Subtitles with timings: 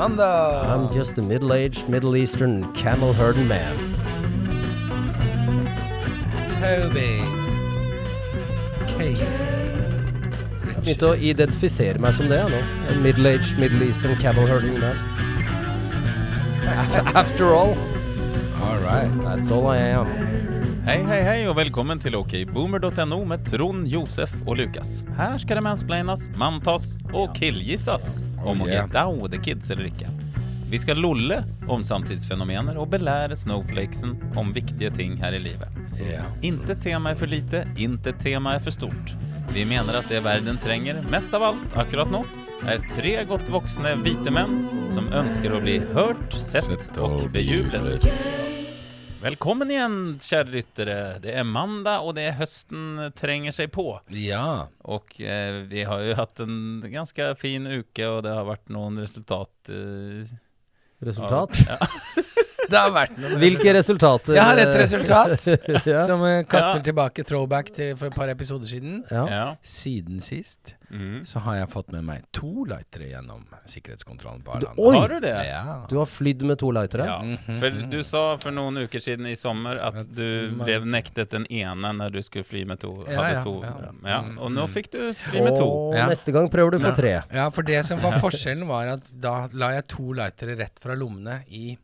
[0.00, 0.64] Mandag!
[0.64, 3.76] I'm just a middle-aged Middle Eastern camel herding man.
[6.56, 7.20] Toby.
[8.86, 9.28] Kate.
[10.64, 12.62] Jeg begynte å identifisere meg som det jeg nå.
[12.94, 14.96] En middle-aged Middle Eastern camel herding man.
[17.12, 17.76] After all,
[18.64, 19.12] All right.
[19.20, 20.08] that's all I am.
[20.88, 25.02] Hei, hei, hei, og velkommen til okboomer.no med Trond, Josef og Lukas.
[25.20, 29.90] Her skal det mansplainas, mantas og killgissas om å get down with the kids eller
[29.90, 30.08] ikke.
[30.70, 35.80] Vi skal lolle om samtidsfenomener og belære snowflakesen om viktige ting her i livet.
[35.98, 36.28] Yeah.
[36.46, 39.14] Inte tema er for lite, inte tema er for stort.
[39.50, 42.22] Vi mener at det verden trenger mest av alt akkurat nå,
[42.70, 44.60] er tre godt voksne hvite menn
[44.94, 48.06] som ønsker å bli hørt, sett og bejublet.
[49.20, 50.94] Velkommen igjen, kjære ryttere.
[51.20, 53.84] Det er mandag, og det er høsten trenger seg på.
[54.16, 54.66] ja.
[54.88, 58.96] Og eh, vi har jo hatt en ganske fin uke, og det har vært noen
[59.02, 60.30] resultat eh,
[61.04, 61.60] Resultat?
[61.68, 61.76] Ja.
[62.70, 64.34] Det har vært noe Hvilke resultater?
[64.38, 65.46] Jeg har et resultat
[65.90, 66.04] ja.
[66.10, 66.84] som eh, kaster Ja.
[66.90, 69.02] tilbake throwback til for et par episoder siden.
[69.10, 69.24] ja.
[69.30, 69.46] ja.
[69.66, 71.24] Siden sist mm.
[71.28, 74.74] så har jeg fått med meg to lightere gjennom sikkerhetskontrollen på Arlanda.
[74.80, 74.94] oi!
[74.98, 75.34] Har du det?
[75.48, 75.62] Ja.
[75.90, 77.06] Du har flydd med to lightere?
[77.10, 77.18] Ja,
[77.60, 81.92] for du sa for noen uker siden i sommer at du ble nektet den ene
[82.00, 82.92] når du skulle fly med to.
[83.08, 83.56] Ja, hadde to.
[83.66, 83.74] ja.
[84.10, 84.20] Ja.
[84.38, 85.66] Og nå fikk du fly med to.
[85.90, 86.06] Og Ja.
[86.10, 87.14] neste gang prøver du på tre.
[87.34, 90.94] Ja, for det som var forskjellen, var at da la jeg to lightere rett fra
[90.98, 91.76] lommene i,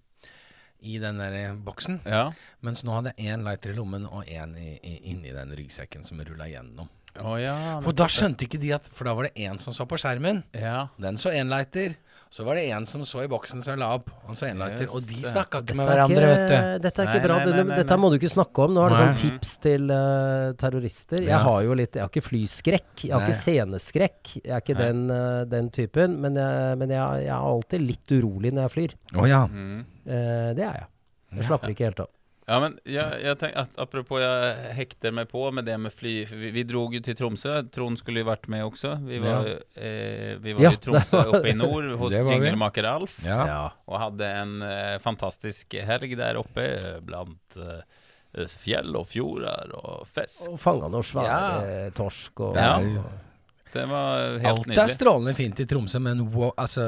[0.86, 2.00] i den der boksen.
[2.06, 2.28] Ja.
[2.66, 6.46] Mens nå hadde jeg én lighter i lommen og én inni den ryggsekken som rulla
[6.50, 6.88] gjennom.
[7.16, 7.56] Å ja.
[7.84, 10.42] For da skjønte ikke de at For da var det én som så på skjermen.
[10.52, 10.88] ja.
[11.00, 11.96] Den så én lighter.
[12.30, 14.10] Så var det en som så i boksen som jeg la opp.
[14.26, 14.88] Han så en lighter.
[14.92, 16.56] Og de snakka ikke med er hverandre, vet du.
[16.84, 17.36] dette er ikke Nei, bra.
[17.36, 18.74] nei, nei, Dette- nei, Dette må du ikke snakke om.
[18.76, 21.20] Nå er det sånn tips til uh, terrorister.
[21.22, 21.38] Jeg Ja.
[21.46, 23.04] har jo litt Jeg har ikke flyskrekk.
[23.06, 24.34] Jeg har ikke sceneskrekk.
[24.42, 26.18] Jeg er ikke den, uh, den typen.
[26.20, 28.96] Men, jeg, men jeg, jeg er alltid litt urolig når jeg flyr.
[29.22, 29.46] Å ja.
[29.46, 29.80] Mm.
[30.06, 30.86] Eh, det er jeg.
[31.36, 32.10] Jeg slapper ikke helt av.
[32.46, 36.12] Ja, men jeg, jeg tenk, at, apropos jeg hekter meg på med det med fly
[36.30, 37.56] vi, vi drog jo til Tromsø.
[37.74, 38.92] Trond skulle jo vært med også.
[39.02, 43.16] Vi var, eh, vi var Ja, i Tromsø var- oppe i nord hos jinglemaker Alf.
[43.26, 43.64] ja.
[43.90, 50.06] Og hadde en eh, fantastisk helg der oppe eh, blant eh, fjell og fjorder og
[50.14, 50.46] fisk.
[50.54, 52.76] Og fanga noe svære torsk og Ja.
[53.76, 54.94] Det var helt Alt er nydelig.
[54.96, 56.86] strålende fint i Tromsø, men wo altså,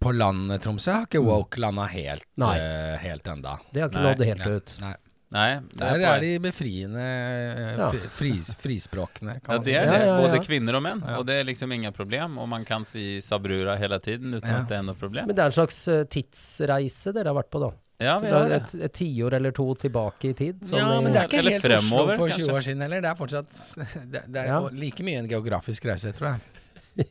[0.00, 3.56] på landet Tromsø har ikke woke landa helt, eh, helt enda.
[3.72, 4.54] Det har ikke nådd helt Nei.
[4.60, 4.76] ut.
[4.84, 4.94] Nei.
[5.34, 7.88] Nei, det Der er de befriende eh, Ja.
[7.90, 10.04] fri, fris, frispråkene, kan Ja, det er det.
[10.22, 11.02] Både kvinner og menn.
[11.02, 11.16] Ja.
[11.18, 12.38] Og det er liksom ingen problem.
[12.38, 14.60] Og man kan si sabrura hele tiden uten Ja.
[14.62, 15.26] at det er noe problem.
[15.26, 17.72] Men det er en slags eh, tidsreise dere har vært på, da.
[17.98, 18.56] Ja, Så vi det er det.
[18.62, 20.66] et, et tiår eller to tilbake i tid.
[20.72, 22.44] Ja, men det er ikke helt fremover, Oslo for kanskje.
[22.50, 23.00] 20 år siden heller.
[23.00, 23.60] Det er fortsatt
[24.12, 24.58] Det, det er Ja.
[24.72, 26.40] like mye en geografisk reise, tror jeg.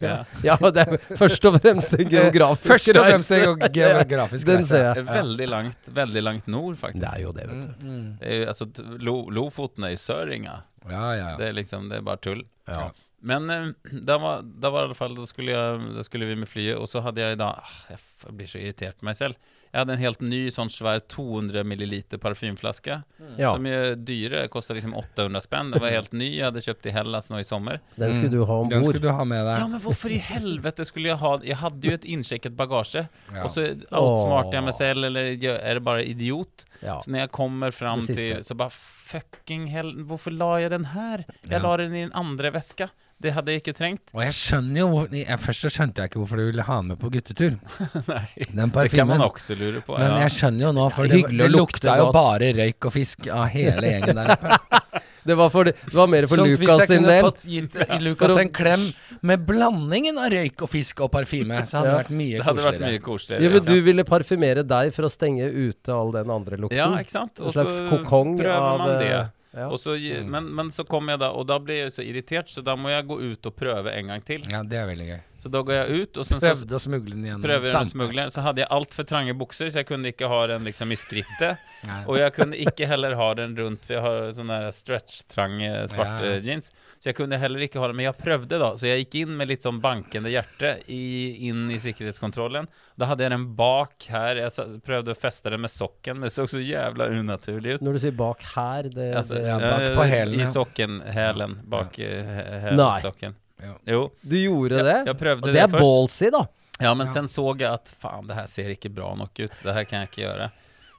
[0.02, 0.14] Ja.
[0.42, 3.52] Ja, det er først og fremst en geografisk Først og fremst reise.
[3.54, 5.04] en geografisk Den ser jeg.
[5.06, 7.04] veldig langt, veldig langt nord, faktisk.
[7.06, 7.86] Det er jo det, vet du.
[7.86, 8.08] Mm, mm.
[8.22, 8.68] Det er jo, altså,
[9.06, 10.56] Lo, Lofoten er i Søringa.
[10.90, 11.36] Ja, ja, ja.
[11.38, 12.42] Det er liksom, det er bare tull.
[12.70, 12.88] Ja.
[13.26, 13.68] Men eh,
[14.06, 16.78] da var, da var i alle fall, da skulle, jeg, da skulle vi med flyet,
[16.82, 19.38] og så hadde jeg da ah, Jeg blir så irritert på meg selv.
[19.76, 22.96] Jeg hadde en helt ny sånn svær 200 milliliter parfymflaske.
[23.36, 24.46] Ja, Som er dyre.
[24.48, 25.74] Kosta liksom 800 spenn.
[25.74, 26.30] Den var helt ny.
[26.38, 27.82] Jeg hadde kjøpt i Hellas nå i sommer.
[28.00, 28.94] den skulle du ha om Den bord.
[28.94, 29.60] skulle du ha med deg.
[29.60, 33.04] Ja, men hvorfor i helvete skulle jeg ha Jeg hadde jo et innsjekket bagasje.
[33.34, 33.44] Ja.
[33.44, 36.64] Og så outsmarter jeg meg selv, eller er det bare idiot?
[36.82, 37.02] Ja.
[37.04, 41.26] Så når jeg kommer fram til Så bare fucking hell, hvorfor la jeg den her?
[41.44, 41.58] Ja.
[41.58, 42.88] Jeg la den i den andre veska.
[43.24, 44.12] Det hadde jeg ikke trengt.
[44.14, 46.76] Og jeg skjønner jo hvor, jeg, Først så skjønte jeg ikke hvorfor du ville ha
[46.82, 47.56] den med på guttetur.
[48.12, 49.96] Nei, Den det kan man også lure på.
[49.98, 50.18] Men ja.
[50.26, 52.18] jeg skjønner jo nå, for Det det, lukte lukta jo godt.
[52.20, 54.60] bare røyk og fisk av hele gjengen der oppe.
[55.26, 57.24] Det var, for, det var mer for Sånn Lukas sin del.
[57.26, 58.84] hvis jeg kunne fått gitt Lukas en klem
[59.26, 61.96] med blandingen av røyk og fisk og parfyme, så hadde Ja.
[61.96, 62.92] det vært mye det hadde vært koseligere.
[62.92, 63.42] mye koseligere.
[63.42, 66.78] Ja, men du ville parfymere deg for å stenge ute all den andre lukten.
[66.78, 67.42] Ja, ikke sant?
[67.42, 69.10] En Og slags kokong prøver av man det.
[69.16, 69.70] eh, Ja.
[69.80, 69.96] Så,
[70.28, 72.92] men, men så kom jeg da, og da ble jeg så irritert, så da må
[72.92, 74.44] jeg gå ut og prøve en gang til.
[74.52, 75.22] Ja, det er veldig gøy.
[75.46, 77.42] Så da går jeg ut, og sen så Prøvde å smugle den igjen.
[77.44, 78.32] prøver jeg smugle den.
[78.34, 81.60] Så hadde jeg altfor trange bukser, så jeg kunne ikke ha den liksom i skrittet.
[82.10, 86.40] Og jeg kunne ikke heller ha den rundt, for jeg har sånne stretch-trange svarte Ja.
[86.42, 86.72] jeans.
[86.98, 88.72] Så jeg kunne heller ikke ha den, men jeg prøvde da.
[88.74, 92.66] Så jeg gikk inn med litt sånn bankende hjerte i, inn i sikkerhetskontrollen.
[92.98, 96.34] Da hadde jeg den bak her, jeg prøvde å feste den med sokken, men det
[96.34, 97.86] så så jævla unaturlig ut.
[97.86, 101.02] Når du sier bak her, det, Altså, det er bak eh, på hælen, I sokken,
[101.06, 102.94] hælen, bak uh, Nei.
[103.06, 103.38] sokken.
[103.62, 103.74] Ja.
[103.88, 105.06] Jo, Du gjorde det?
[105.06, 105.82] jeg jeg og det, det er først.
[105.82, 106.48] ballsy, da.
[106.82, 107.14] Ja, men Ja.
[107.14, 109.52] sen såg jeg at faen, det her ser ikke bra nok ut.
[109.64, 110.52] Det her kan jeg ikke gjøre.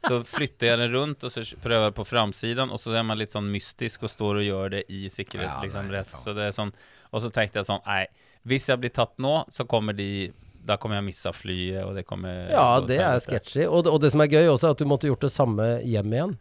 [0.06, 3.18] Så flytter jeg den rundt, og så prøver jeg på framsiden, og så er man
[3.18, 5.50] litt sånn mystisk og står og gjør det i sikkerhet.
[5.50, 6.14] Ja, liksom nei, rett.
[6.14, 6.72] Så det er sånn
[7.12, 8.06] Og så tenkte jeg sånn Nei,
[8.46, 10.32] hvis jeg blir tatt nå, så kommer de
[10.66, 13.62] da kommer jeg missa flyet, og det kommer Ja, det er sketsjy.
[13.62, 13.66] sketchy.
[13.70, 15.80] Og, det- og det som er gøy også, er at du måtte gjort det samme
[15.84, 16.38] hjem igjen.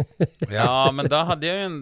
[0.52, 1.76] Ja, men da hadde jeg jo en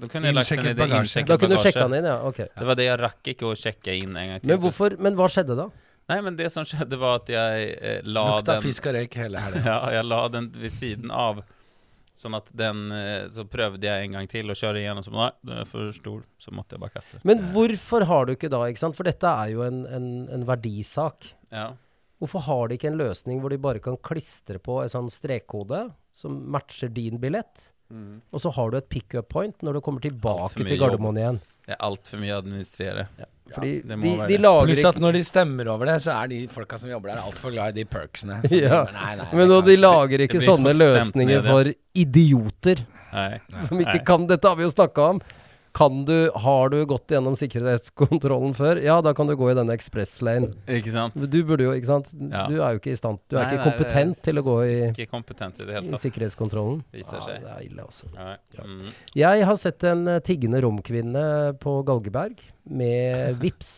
[0.00, 1.24] Da kunne jeg lagt den i Innsjekket det bagasje.
[1.28, 2.18] Da kunne du sjekke den inn, ja.
[2.28, 2.42] Ok.
[2.42, 4.52] Det var det jeg rakk ikke å sjekke inn en gang til.
[4.52, 5.68] Men hvorfor Men hva skjedde da?
[6.10, 9.18] Nei, men det som skjedde, var at jeg eh, la Lukta den fisk og røyk
[9.22, 9.62] hele helga.
[9.70, 11.44] Ja, jeg la den ved siden av.
[12.18, 15.30] Sånn at den eh, Så prøvde jeg en gang til å kjøre igjennom, så nei,
[15.46, 16.26] den er for stor.
[16.42, 17.24] Så måtte jeg bare kaste den.
[17.30, 18.98] Men hvorfor har du ikke da, ikke sant?
[18.98, 21.30] For dette er jo en, en, en verdisak.
[21.54, 21.70] Ja.
[22.22, 25.86] Hvorfor har de ikke en løsning hvor de bare kan klistre på en sånn strekkode
[26.12, 27.70] som matcher din billett?
[28.32, 31.40] Og så har du et pick-up point når du kommer tilbake til Gardermoen igjen.
[31.62, 33.04] Det er altfor mye å administrere.
[33.52, 36.38] Fordi ja, de, de lager Pluss at når de stemmer over det, så er de
[36.50, 38.40] folka som jobber der, altfor glad i de perksene.
[38.46, 41.70] Så de Ja, nei, nei, Men de lager ikke sånne løsninger for
[42.02, 42.82] idioter
[43.12, 43.36] Nei.
[43.66, 44.04] som ikke Nei.
[44.08, 45.22] kan Dette har vi jo snakka om.
[45.72, 48.76] Kan du, har du gått gjennom sikkerhetskontrollen før?
[48.84, 50.50] Ja, da kan du gå i denne ekspresslane.
[50.68, 51.14] Ikke sant?
[51.16, 52.10] Du burde jo, ikke sant?
[52.28, 52.42] Ja.
[52.50, 54.56] Du er jo ikke i stand Du er Nei, ikke kompetent er til å gå
[54.66, 56.02] i, Ikke kompetent i det hele tatt.
[56.04, 56.82] sikkerhetskontrollen.
[56.92, 57.40] Viser Ja, seg.
[57.46, 58.10] det er ille, altså.
[58.12, 58.66] Ja.
[58.68, 58.90] Mm.
[59.16, 61.24] Jeg har sett en eh, tiggende romkvinne
[61.62, 62.36] på Galgeberg
[62.68, 63.72] med vips.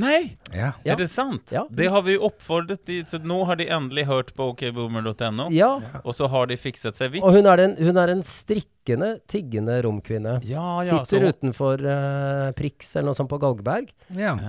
[0.00, 0.36] Nei!
[0.54, 0.72] Ja.
[0.84, 1.50] Er det sant?
[1.52, 1.66] Ja.
[1.70, 5.70] Det har vi jo oppfordret de, så nå har de endelig hørt på okboomer.no, Ja,
[6.04, 7.24] og så har de fikset seg vips.
[7.26, 10.38] og hun er en, hun er en strikkende, tiggende romkvinne.
[10.48, 13.90] ja, ja, Sitter så, utenfor uh, Prix eller noe sånt på Galgeberg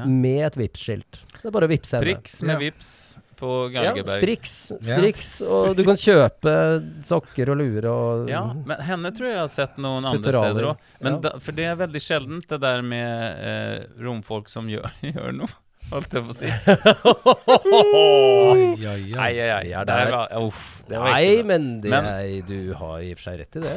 [0.08, 1.24] med et Vipps-skilt.
[1.36, 2.06] Så det er bare å vippse henne.
[2.16, 2.60] Priks med Ja.
[2.70, 4.20] vips på Ja, Galgeberg.
[4.20, 4.98] Strix, Ja.
[4.98, 6.54] Strix, og du kan kjøpe
[7.08, 10.70] sokker og luer og Ja, men henne tror jeg jeg har sett noen andre steder
[10.74, 10.86] òg.
[11.02, 11.40] Ja.
[11.40, 15.50] for det er veldig sjeldent det der med eh, romfolk som gjør, gjør noe.
[15.90, 16.50] Holdt jeg på å si.
[17.50, 19.14] Oi, oi, oi.
[19.18, 19.64] Ai, ai, ai.
[19.66, 20.12] Vi er Det der.
[20.14, 21.48] var, uff, det var Nei, ikke bra.
[21.50, 23.74] men, det Men- er, du har i og for seg rett i det.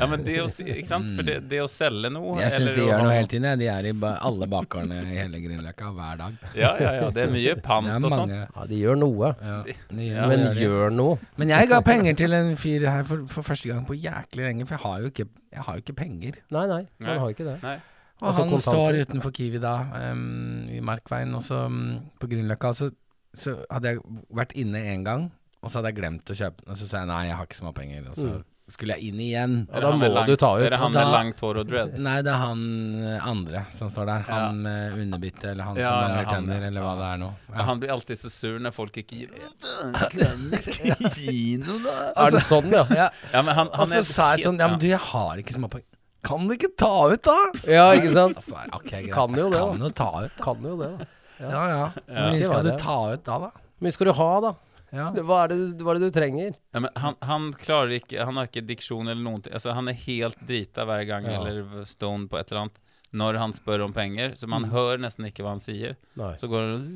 [0.00, 1.10] Ja, men det å, si- ikke sant?
[1.16, 3.28] For det, det å selge noe Jeg syns eller de å gjør ha noe hele
[3.32, 3.48] tiden.
[3.50, 3.58] jeg.
[3.58, 6.32] De er i ba alle bakgårdene i hele Grünerløkka hver dag.
[6.54, 7.10] Ja, ja, ja.
[7.10, 8.28] Det er mye Det pant er og sånn.
[8.28, 8.40] mange.
[8.56, 9.34] Ja, de gjør noe.
[9.42, 9.74] Ja, de
[10.08, 11.18] gjør, Ja, men gjør gjør noe.
[11.36, 14.66] Men jeg ga penger til en fyr her for, for første gang på jæklig lenge,
[14.66, 16.32] for jeg har jo ikke, jeg har jo ikke penger.
[16.50, 17.58] Nei, nei, man har ikke det.
[17.62, 17.76] Nei.
[18.20, 18.62] Og Altså han kontant.
[18.66, 19.76] står utenfor Kiwi da,
[20.12, 21.80] um, i Markveien, og så em,
[22.18, 22.68] på Grünerløkka.
[22.68, 22.90] og Så,
[23.34, 24.00] så hadde jeg
[24.34, 25.32] vært inne en gang,
[25.62, 26.70] og så hadde jeg glemt å kjøpe den.
[26.72, 28.08] Og så sa jeg nei, jeg har ikke småpenger.
[28.10, 28.44] Og så Mm.
[28.74, 29.52] skulle jeg inn igjen.
[29.70, 30.62] Ja, Er da må lang, du ta ut.
[30.66, 31.98] Er det han da- med langt hår og dreads?
[32.04, 32.60] Nei, det er han
[33.00, 34.20] eh, andre som står der.
[34.28, 36.66] Han med underbitte, eller han Ja, som ja, mangler tenner, ja.
[36.66, 37.30] eller hva det er nå.
[37.54, 37.62] Ja.
[37.70, 39.28] Han blir alltid så sur når folk ikke gir
[41.16, 41.94] Gi noe, da!
[42.26, 42.84] Er det sånn, ja?
[42.94, 45.40] Ja, Ja, men han, han og så sa jeg sånn Ja, men du, jeg har
[45.40, 45.86] ikke småpenger.
[46.26, 47.36] Kan du ikke ta ut, da?
[47.68, 48.40] Ja, ikke sant?
[48.42, 49.12] Så er det, ok, greit.
[49.14, 50.40] Kan jo det det, Kan jo ta ut.
[50.42, 51.06] Kan jo det, da.
[51.38, 51.84] Ja, ja.
[52.08, 53.50] Hvor mye skal du ta ut da, da?
[53.54, 54.50] Hvor mye skal du ha, da?
[54.88, 55.10] Ja.
[55.12, 56.54] Hva er det, hva er det du trenger?
[56.72, 59.52] Ja, men han, han klarer ikke Han har ikke diksjon eller noen ting.
[59.52, 61.42] Altså, han er helt drita hver gang, Ja.
[61.44, 62.80] eller stone på et eller annet,
[63.12, 64.32] når han spør om penger.
[64.40, 65.94] Så man hører nesten ikke hva han sier.
[66.18, 66.32] Nei.
[66.40, 66.86] Så går han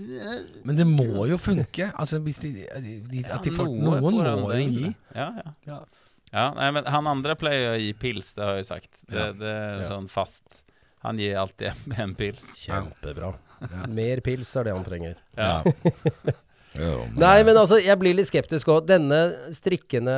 [0.65, 1.93] Men det må jo funke.
[1.93, 4.95] Altså, hvis de, de, de, at de får, noe noen får må det jo gi.
[5.15, 5.29] Ja,
[5.69, 5.79] ja.
[6.33, 6.51] Ja.
[6.57, 8.91] nei, men han andre pleier å gi pils, det har jeg jo sagt.
[9.07, 9.33] Det, Ja.
[9.33, 9.89] det er Ja.
[9.91, 10.63] sånn fast.
[11.03, 12.55] Han gir alltid en pils.
[12.65, 13.35] Kjempebra.
[13.61, 13.87] Ja.
[13.89, 15.17] Mer pils er det han trenger.
[15.37, 15.63] Ja.
[16.75, 18.87] Jo, men- Nei, men altså, jeg blir litt skeptisk òg.
[18.87, 19.19] Denne
[19.53, 20.17] strikkende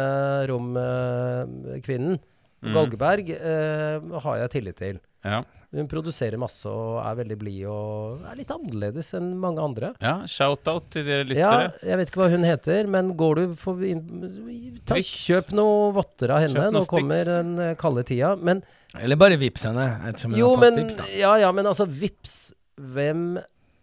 [0.48, 2.72] romkvinnen på Mm.
[2.72, 5.00] Galgeberg eh, har jeg tillit til.
[5.24, 5.42] Ja.
[5.74, 9.90] Hun produserer masse og er veldig blid og er litt annerledes enn mange andre.
[10.00, 10.12] ja.
[10.30, 11.72] Shout-out til dere Ja, lyttere.
[11.90, 14.04] jeg vet ikke hva hun heter, men går du for inn,
[14.86, 16.68] ta, Kjøp noe votter av henne.
[16.74, 18.36] Nå kommer den eh, kalde tida.
[18.38, 18.62] Men
[19.00, 19.88] Eller bare vips henne.
[20.08, 21.08] ettersom hun jo, har fått men vips, da.
[21.18, 22.36] Ja, ja, men altså, vips
[22.74, 23.36] Hvem,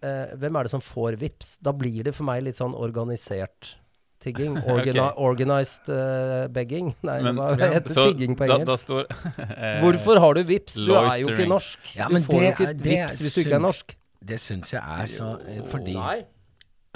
[0.03, 1.57] eh, hvem er det som får vips?
[1.63, 3.75] Da blir det for meg litt sånn organisert
[4.21, 4.57] tigging.
[4.75, 5.15] Organi okay.
[5.27, 6.91] Organized uh, begging.
[7.07, 8.67] Nei, Men- hva heter Så tigging på engelsk?
[8.69, 10.77] da står uh, Hvorfor har du vips?
[10.81, 11.79] Du er jo ikke norsk.
[11.97, 13.95] Ja, du men får jo ikke er- det vips hvis du ikke er norsk.
[14.31, 16.19] Det syns jeg er så eh, Fordi Nei.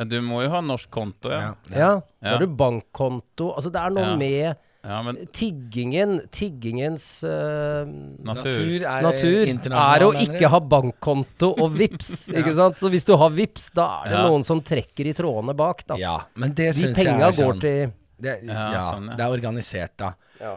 [0.06, 1.54] Du må jo ha norsk konto, ja.
[1.72, 1.92] ja, Ja,
[2.22, 3.54] da har du bankkonto.
[3.56, 4.16] Altså, det er noe Ja.
[4.20, 7.86] med Ja, men tiggingen Tiggingens eh,
[8.22, 8.52] natur.
[8.54, 12.78] Natur er natur er å ikke ha bankkonto og vips, ikke sant?
[12.82, 14.26] Så hvis du har vips, da er det Ja.
[14.30, 15.98] noen som trekker i trådene bak, da.
[15.98, 19.10] Ja, men det De syns jeg penga er går sånn til det, Ja, ja, sånn,
[19.12, 19.16] ja.
[19.18, 20.14] det er organisert, da.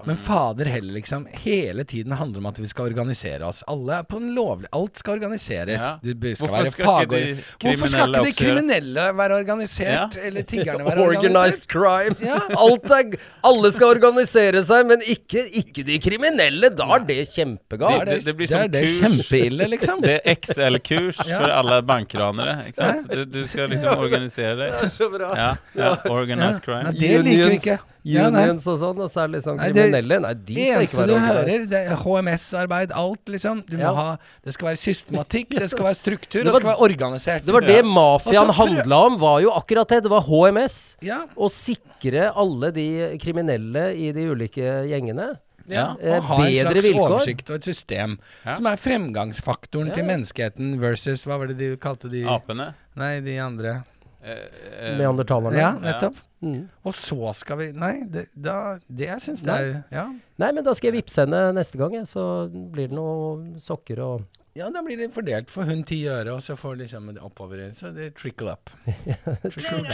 [0.06, 1.26] Men fader heller, liksom.
[1.44, 3.60] Hele tiden handler det om at vi skal organisere oss.
[3.70, 5.80] Alle er på en lovlig Alt skal organiseres.
[5.80, 5.92] Ja.
[6.02, 10.16] Du skal Hvorfor være skal ikke de Hvorfor skal ikke de kriminelle være organisert?
[10.18, 10.26] Ja.
[10.26, 11.68] Eller tiggerne være Organized organisert?
[11.70, 12.16] crime.
[12.26, 12.40] Ja.
[12.64, 13.18] Alt er,
[13.48, 16.70] alle skal organisere seg, men ikke, ikke de kriminelle.
[16.78, 18.08] Da er det kjempegalt.
[18.10, 18.98] Det- det blir det, er som det kurs.
[19.00, 20.00] kjempeille, liksom.
[20.08, 21.38] Det er XL-kurs Ja.
[21.42, 22.56] for alle bankranere.
[22.66, 23.08] Ikke sant?
[23.14, 24.90] Du, du skal liksom organisere deg.
[24.98, 25.30] Så bra.
[25.38, 25.94] Ja, ja.
[26.10, 26.92] Organized Ja, crime.
[26.98, 27.78] det liker vi ikke.
[28.08, 30.20] Ja, unions og sånn, og så er det liksom kriminelle.
[30.24, 31.48] Nei, de skal ikke Eneste være du organized.
[31.48, 33.62] hører, det er HMS-arbeid, alt liksom.
[33.68, 33.94] Du må Ja.
[33.94, 37.44] ha Det skal være systematikk, det skal være struktur, Det det, skal være organisert.
[37.44, 40.02] Det var det mafiaen så prøv- handla om, var jo akkurat det.
[40.04, 40.96] Det var HMS.
[41.02, 41.20] Ja.
[41.36, 45.36] Å sikre alle de kriminelle i de ulike gjengene.
[45.68, 47.10] Ja, Eh, og ha en slags vilkår.
[47.12, 48.52] oversikt og et system Ja.
[48.54, 49.94] som er fremgangsfaktoren Ja.
[49.94, 52.74] til menneskeheten versus Hva var det de kalte de Apene.
[52.96, 53.84] Nei, de andre.
[54.28, 55.58] Eh, eh, Neandertalerne.
[55.58, 56.18] Ja, nettopp.
[56.44, 56.68] Mm.
[56.86, 60.04] Og så skal vi Nei, det, da, det jeg syns det er ja.
[60.38, 64.26] Nei, men da skal jeg vippse henne neste gang, så blir det noe sokker og
[64.58, 67.60] ja, da blir det fordelt for hun ti øre, og så får liksom det oppover
[67.78, 68.72] Så det trickle up.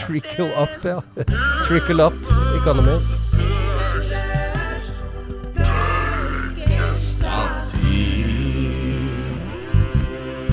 [0.07, 1.01] Trickle up, ja.
[1.67, 2.17] Trickle up
[2.57, 2.97] economy.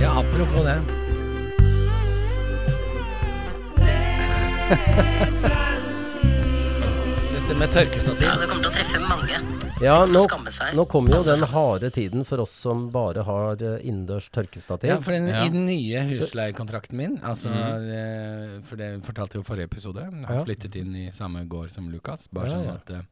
[0.03, 1.02] Ja, apropos det.
[7.33, 8.23] Dette med tørkestativ.
[8.25, 9.41] Ja, det kommer til å treffe mange.
[9.83, 10.23] Ja, nå,
[10.79, 14.93] nå kommer jo den harde tiden for oss som bare har eh, innendørs tørkestativ.
[14.93, 15.43] Ja, for den, Ja.
[15.45, 20.25] I den nye husleiekontrakten min, altså, eh, for det fortalte jeg jo forrige episode, jeg
[20.29, 20.45] har Ja.
[20.47, 22.29] flyttet inn i samme gård som Lukas.
[22.33, 23.03] Bare Ja, sånn at eh,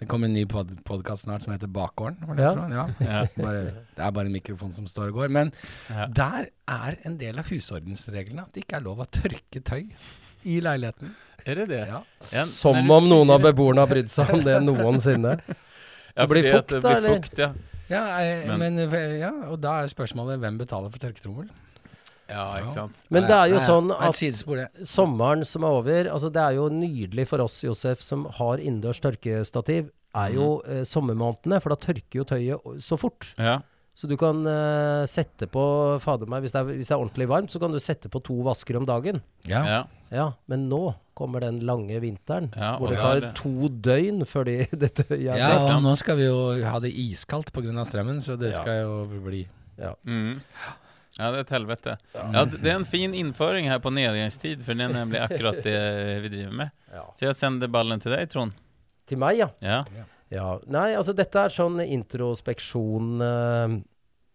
[0.00, 2.16] det kommer en ny pod podkast snart som heter Bakgården.
[2.36, 2.68] det Ja.
[2.68, 2.86] Ja.
[3.00, 3.26] Ja.
[3.36, 3.62] Bare,
[3.94, 5.28] det er bare en mikrofon som står og går.
[5.30, 5.52] Men
[5.90, 6.06] Ja.
[6.06, 9.90] der er en del av husordensreglene at det ikke er lov å tørke tøy
[10.44, 11.14] i leiligheten.
[11.46, 11.86] Er det det?
[11.88, 12.02] Ja.
[12.34, 15.38] En, Som om noen av beboerne har brydd seg om det noensinne.
[15.48, 15.54] Ja,
[16.26, 17.14] Det blir fukt det da, blir eller?
[17.22, 17.52] fukt, ja.
[17.88, 21.48] Ja, jeg, Men- men, ja, og da er spørsmålet hvem betaler for tørketrommel?
[22.28, 22.64] Ja, Ja.
[22.64, 22.98] ikke sant.
[23.08, 27.26] Men det er jo sånn at sommeren som er over altså Det er jo nydelig
[27.26, 30.70] for oss, Josef, som har innendørs tørkestativ, er jo Mhm.
[30.80, 33.32] eh, sommermånedene, for da tørker jo tøyet så fort.
[33.38, 33.60] Ja.
[33.98, 35.62] Så du kan uh, sette på
[36.04, 38.20] Fader meg, hvis det, er, hvis det er ordentlig varmt, så kan du sette på
[38.22, 39.18] to vasker om dagen.
[39.50, 39.62] Ja.
[39.66, 39.80] Ja.
[40.14, 44.46] Ja, men nå kommer den lange vinteren, Ja, hvor det tar det- to døgn før
[44.46, 47.74] de, det er Ja, og nå skal vi jo ha det iskaldt pga.
[47.84, 48.60] strømmen, så det Ja.
[48.62, 49.42] skal jo bli
[50.06, 50.38] Mm.
[51.18, 51.92] Ja, det er et helvete.
[52.14, 56.22] Ja, det er en fin innføring her på nedgangstid, for det er nemlig akkurat det
[56.22, 56.70] vi driver med.
[56.94, 57.02] Ja.
[57.18, 58.54] Så jeg sender ballen til deg, Trond.
[59.06, 59.48] Til meg, ja.
[59.62, 59.82] Ja.
[60.30, 63.76] Ja, Nei, altså dette er sånn introspeksjon eh,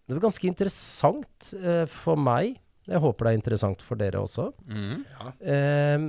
[0.10, 2.56] Det er ganske interessant eh, for meg.
[2.90, 4.50] Jeg håper det er interessant for dere også.
[4.68, 5.04] Mm.
[5.40, 6.08] Eh,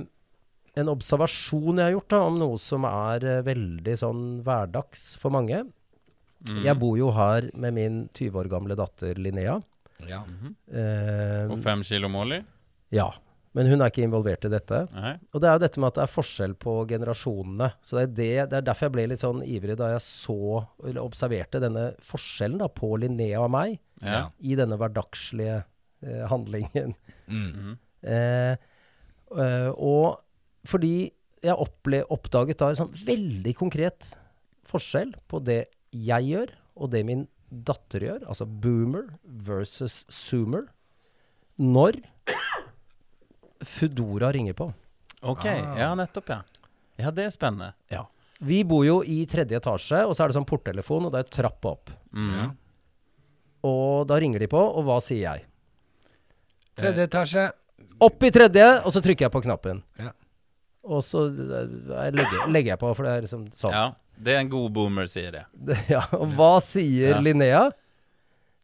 [0.75, 5.31] en observasjon jeg har gjort da, om noe som er eh, veldig sånn hverdags for
[5.31, 5.61] mange.
[6.49, 6.59] Mm.
[6.65, 9.55] Jeg bor jo her med min 20 år gamle datter Linnea.
[10.09, 10.23] Ja.
[10.27, 10.51] Mhm.
[10.75, 12.41] Eh, Og fem kilo Molly?
[12.91, 13.07] ja.
[13.55, 14.81] Men hun er ikke involvert i dette.
[14.91, 15.13] Nei.
[15.31, 17.69] Og det er jo dette med at det er forskjell på generasjonene.
[17.85, 20.35] Så det er, det, det er derfor jeg ble litt sånn ivrig da jeg så,
[20.83, 24.25] eller observerte denne forskjellen da, på Linnea og meg Ja.
[24.43, 25.61] i denne hverdagslige
[26.03, 26.95] eh, handlingen.
[27.31, 27.45] Mm.
[27.47, 27.77] Mhm.
[28.05, 28.57] Eh,
[29.39, 30.19] eh, og
[30.69, 30.91] fordi
[31.45, 34.11] jeg opple oppdaget da en sånn veldig konkret
[34.67, 35.61] forskjell på det
[35.95, 38.23] jeg gjør, og det min datter gjør.
[38.27, 40.67] Altså boomer versus zoomer.
[41.61, 42.01] Når
[43.65, 44.69] Foodora ringer på.
[45.25, 45.77] Ok, Ah.
[45.79, 46.41] ja, nettopp, ja.
[47.01, 47.73] Ja, det er spennende.
[47.91, 48.05] Ja.
[48.39, 51.29] Vi bor jo i tredje etasje, og så er det sånn porttelefon, og det er
[51.41, 51.89] trapp opp.
[52.13, 52.51] Mm.
[53.65, 55.45] Og da ringer de på, og hva sier jeg?
[56.77, 57.45] Tredje etasje.
[58.03, 59.81] Opp i tredje, og så trykker jeg på knappen.
[59.99, 60.11] Ja.
[60.85, 63.73] Og så eh, legger, legger jeg på, for det er liksom sånn.
[63.73, 63.85] Ja,
[64.21, 65.45] det er en god boomer, sier det.
[65.95, 67.21] Ja, og hva sier Ja.
[67.23, 67.63] Linnea?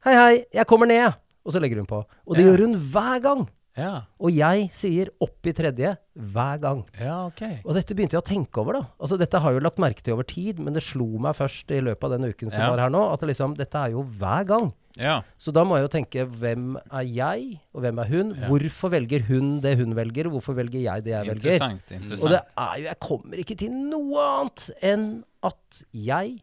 [0.05, 1.15] Hei, hei, jeg kommer ned.
[1.45, 2.03] Og så legger hun på.
[2.27, 2.51] Og det Ja.
[2.51, 3.47] gjør hun hver gang.
[3.77, 6.81] Ja, Og jeg sier opp i tredje hver gang.
[6.99, 7.61] ja, ok.
[7.63, 8.81] Og dette begynte jeg å tenke over, da.
[8.99, 11.71] Altså, dette har jeg jo lagt merke til over tid, men det slo meg først
[11.71, 12.69] i løpet av den uken som Ja.
[12.69, 14.73] var her nå, at det liksom, dette er jo hver gang.
[14.99, 18.33] Ja, Så da må jeg jo tenke hvem er jeg, og hvem er hun?
[18.35, 21.55] Hvorfor velger hun det hun velger, og hvorfor velger jeg det jeg velger?
[21.55, 22.51] interessant, Og det interessant.
[22.57, 26.41] er jo Jeg kommer ikke til noe annet enn at jeg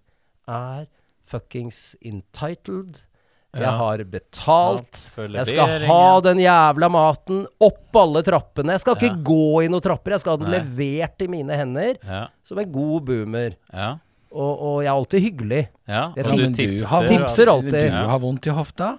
[0.48, 0.86] er
[1.26, 3.04] fuckings entitled.
[3.56, 4.98] Jeg har betalt.
[5.16, 8.74] Jeg skal ha den jævla maten opp alle trappene.
[8.76, 9.22] Jeg skal ikke Ja.
[9.24, 10.10] gå i noen trapper.
[10.12, 10.58] Jeg skal ha den Nei.
[10.60, 13.56] levert i mine hender Ja, som en god boomer.
[13.72, 13.96] ja,
[14.30, 15.68] Og, og jeg er alltid hyggelig.
[15.88, 16.12] ja.
[16.14, 16.86] Jeg Og tipper- du men du tipser.
[16.88, 17.90] har, Tipser alltid.
[17.90, 18.98] Du har vondt i hofta.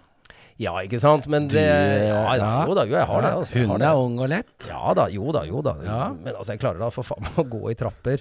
[0.58, 1.28] Ja, ikke sant?
[1.28, 2.66] Men Du, det Ja, ja, ja.
[2.66, 3.32] jo da, jo, jeg har det.
[3.32, 4.68] Altså, Hun er ung og lett.
[4.68, 5.76] Ja da, jo da, jo da.
[5.86, 6.10] Ja.
[6.10, 8.20] Men altså, jeg klarer da for faen meg å gå i trapper.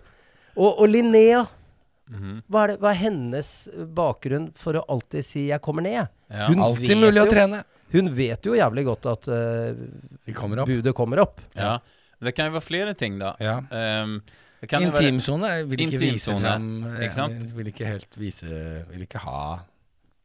[0.56, 1.46] Og, og Linnea,
[2.10, 2.42] Mhm.
[2.50, 6.08] hva er, det, hva er hennes bakgrunn for å alltid si 'jeg kommer ned'?
[6.28, 6.48] Ja.
[6.50, 7.62] Hun Alltid mulig mulig å trene.
[7.92, 9.70] Hun vet jo jævlig godt at uh,
[10.28, 10.68] Vi kommer opp.
[10.68, 11.40] budet kommer opp.
[11.56, 11.78] ja.
[12.18, 13.36] Det kan jo være flere ting, da.
[13.38, 13.60] Ja.
[13.70, 14.16] Ehm,
[14.58, 17.52] det kan jo være Intimsone vil ikke vise frem eh, ikke sant?
[17.54, 18.48] Vil ikke helt vise
[18.90, 19.42] Vil ikke ha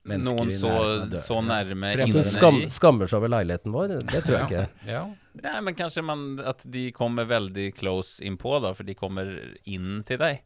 [0.09, 4.35] mennesker noen så, nærme, så nærme inne skam, skammer seg over leiligheten vår, det tror
[4.35, 4.63] jeg ikke.
[4.89, 5.03] Ja.
[5.45, 5.53] ja.
[5.63, 9.31] men kanskje man, at de kommer veldig close innpå, da, for de kommer
[9.63, 10.41] inn til deg.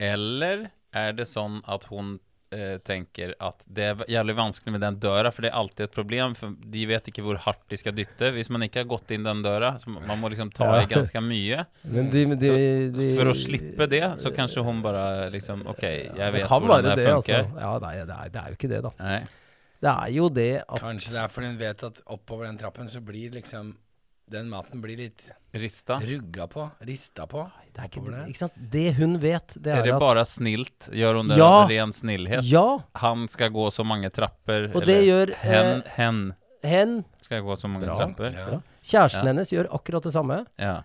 [0.00, 2.16] Eller er det sånn at hun
[2.54, 5.94] eh, tenker at det er jævlig vanskelig med den døra, for det er alltid et
[5.94, 8.30] problem, for de vet ikke hvor hardt de skal dytte.
[8.36, 10.82] Hvis man ikke har gått inn den døra, så man må liksom ta Ja.
[10.82, 11.64] i ganske mye.
[11.84, 12.52] Men de, de,
[12.94, 16.96] de, For å slippe det, så kanskje hun bare liksom OK, jeg vet hvordan det
[17.02, 17.42] det, funker.
[17.46, 17.64] altså.
[17.66, 18.92] Ja, nei, det er, det er jo ikke det, da.
[19.00, 19.18] Nei.
[19.76, 22.88] Det er jo det at Kanskje det er fordi hun vet at oppover den trappen
[22.88, 23.74] så blir liksom
[24.32, 26.00] Den maten blir litt Rista.
[26.00, 27.50] rugga på, rista på.
[27.72, 28.52] det, er ikke, det, ikke sant?
[28.72, 30.88] det hun vet, det er, Er det at bare snilt?
[30.92, 31.46] Gjør hun det Ja.
[31.62, 32.42] av ren snillhet?
[32.44, 34.70] Ja, Han skal gå så mange trapper.
[34.74, 37.04] og det gjør hen, eh, hen hen.
[37.22, 37.94] skal gå så mange Bra.
[37.96, 38.32] trapper.
[38.34, 38.60] Ja.
[38.82, 39.26] Kjæresten Ja.
[39.32, 40.46] hennes gjør akkurat det samme.
[40.58, 40.82] Ja.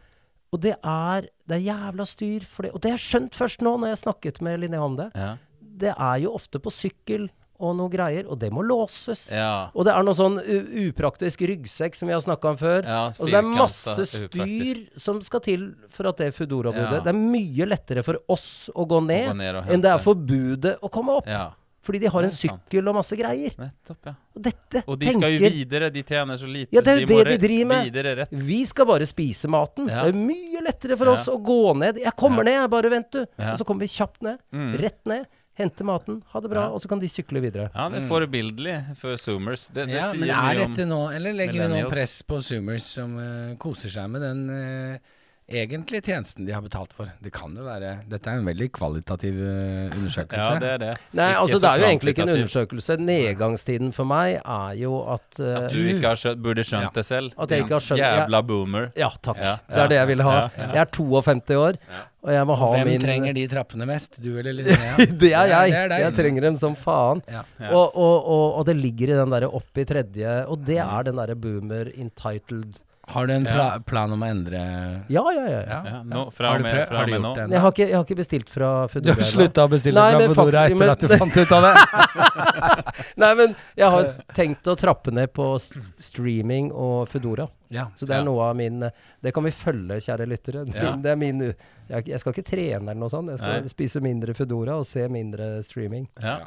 [0.53, 2.71] Og det er, det er jævla styr for det.
[2.73, 5.11] Og det har jeg skjønt først nå, når jeg snakket med Linnea om det.
[5.15, 5.37] Ja.
[5.61, 7.29] Det er jo ofte på sykkel
[7.61, 9.27] og noe greier, og det må låses.
[9.31, 9.69] ja.
[9.75, 10.39] Og det er noe sånn
[10.89, 12.81] upraktisk ryggsekk som vi har snakka om før.
[12.83, 17.05] Ja, altså det er masse styr som skal til for at det Foodora-budet Ja.
[17.05, 20.15] Det er mye lettere for oss å gå ned, gå ned enn det er for
[20.15, 21.27] budet å komme opp.
[21.81, 23.55] Fordi de har en sykkel og masse greier.
[23.57, 24.11] nettopp, ja.
[24.37, 26.69] Og dette Og de skal jo videre, de tjener så lite.
[26.75, 27.87] Ja, det er jo de det de driver med.
[27.89, 28.29] Videre rett.
[28.31, 29.87] Vi skal bare spise maten.
[29.89, 30.03] Ja.
[30.05, 31.13] Det er mye lettere for Ja.
[31.17, 31.97] oss å gå ned.
[31.97, 32.61] Jeg kommer Ja.
[32.61, 33.21] ned, bare vent, du.
[33.25, 34.37] Og så kommer vi kjapt ned.
[34.53, 34.77] Mm.
[34.79, 35.25] Rett ned.
[35.61, 36.73] Hente maten, ha det bra, Ja.
[36.75, 37.69] og så kan de sykle videre.
[37.75, 39.67] Ja, det er forbilledlig for Zoomers.
[39.69, 42.19] Det, det Ja, sier men mye er om dette nå Eller legger vi nå press
[42.27, 45.11] på Zoomers som uh, koser seg med den eh,
[45.53, 47.09] egentlige tjenesten de har betalt for?
[47.23, 50.47] Det kan jo være Dette er en veldig kvalitativ eh, undersøkelse.
[50.53, 50.91] Ja, det er det.
[51.17, 52.97] Nei, Ikke altså det er jo egentlig ikke en undersøkelse.
[53.01, 56.93] Nedgangstiden for meg er jo at uh, At du ikke har skjønt, burde skjønt Ja.
[56.95, 57.33] det selv.
[57.37, 58.89] At jeg ikke har skjønt- Jævla boomer.
[58.97, 59.37] Ja, takk.
[59.43, 60.37] Ja, Det er det jeg ville ha.
[60.39, 60.69] ja, ja.
[60.77, 61.79] Jeg er 52 år,
[62.21, 64.19] og jeg må ha Hvem min trenger de trappene mest?
[64.21, 64.95] Du eller Linnea?
[65.09, 65.71] Det er jeg.
[65.73, 67.23] Det er jeg trenger dem som faen.
[67.27, 67.41] Ja.
[67.59, 67.71] Ja.
[67.73, 71.03] Og, og, og, og det ligger i den derre opp i tredje Og det er
[71.09, 72.77] den derre boomer entitled
[73.11, 73.53] Har du en Ja.
[73.53, 74.59] pla plan om å endre
[75.09, 75.61] Ja, ja, ja.
[75.67, 75.79] ja.
[75.85, 77.47] Ja, nå, fra Har du med, prøvd- fra har du gjort det?
[77.51, 80.19] Jeg har ikke, jeg har ikke bestilt fra Du har slutta å bestille Nei, fra
[80.19, 81.73] Fedora Foodora etter men- at du fant ut av det?
[83.21, 84.03] Nei, men jeg har
[84.33, 85.47] tenkt å trappe ned på
[85.99, 87.47] streaming og Foodora.
[87.69, 87.85] Ja.
[87.95, 88.23] Så det er Ja.
[88.27, 88.79] noe av min
[89.21, 90.65] Det kan vi følge, kjære lyttere.
[90.65, 90.91] Min, Ja.
[90.95, 91.39] Det er min
[91.89, 93.29] jeg, jeg skal ikke trene eller noe sånt.
[93.29, 93.67] Jeg skal Nei.
[93.67, 96.07] spise mindre Foodora og se mindre streaming.
[96.21, 96.39] Ja.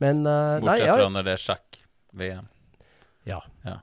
[0.00, 2.46] Men Bortsett nei, ja, fra når det er sjakk-VM.
[3.24, 3.40] ja.
[3.64, 3.76] Ja,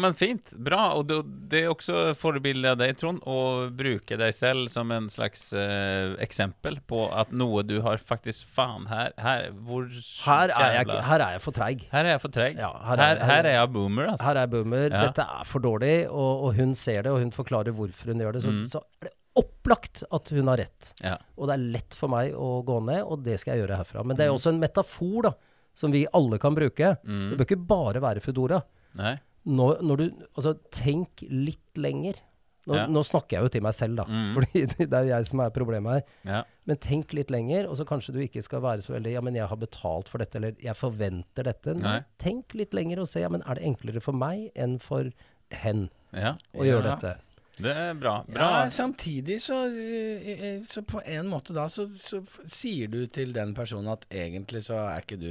[0.00, 0.54] men fint.
[0.56, 0.94] Bra.
[0.96, 5.42] Og det, er også forbildet av deg, Trond, å bruke deg selv som en slags
[5.52, 9.84] eh, eksempel på at noe du har faktisk Faen, her, her Hvor
[10.24, 11.84] Her, er jeg, ikke- her er jeg for treig.
[11.92, 12.56] Her er jeg for treg.
[12.64, 14.24] Ja, her, her er- her, er jeg boomer, altså.
[14.30, 14.86] Her er boomer.
[14.88, 15.02] Ja.
[15.04, 18.32] Dette er for dårlig, og, og hun ser det, og hun forklarer hvorfor hun gjør
[18.38, 18.42] det.
[18.46, 18.64] Så, Mm.
[18.72, 20.92] så er det opplagt at hun har rett.
[21.02, 21.16] Ja.
[21.36, 24.04] Og det er lett for meg å gå ned, og det skal jeg gjøre herfra.
[24.06, 25.32] Men det er jo også en metafor da,
[25.74, 26.96] som vi alle kan bruke.
[27.04, 27.30] Mm.
[27.32, 28.62] Det bør ikke bare være Foodora.
[28.96, 29.16] Nei.
[29.44, 30.04] Når, når du,
[30.36, 32.20] altså, tenk litt lenger.
[32.64, 32.86] Nå, Ja.
[32.88, 34.04] nå snakker jeg jo til meg selv, da.
[34.08, 34.30] Mm.
[34.38, 36.06] Fordi det er jeg som er problemet her.
[36.24, 36.38] Ja.
[36.64, 39.36] Men tenk litt lenger, og så kanskje du ikke skal være så veldig Ja, men
[39.36, 41.74] jeg har betalt for dette, eller jeg forventer dette.
[41.76, 41.98] Nei.
[42.18, 43.20] Tenk litt lenger og se.
[43.20, 45.12] Ja, men er det enklere for meg enn for
[45.60, 46.38] hen ja.
[46.56, 46.96] å gjøre Ja.
[46.96, 47.14] dette?
[47.54, 48.14] Det er bra.
[48.26, 48.46] Bra.
[48.64, 52.18] Ja, samtidig så, eh, eh, så på en måte da så, så
[52.50, 55.28] sier du til den personen at egentlig så er ikke du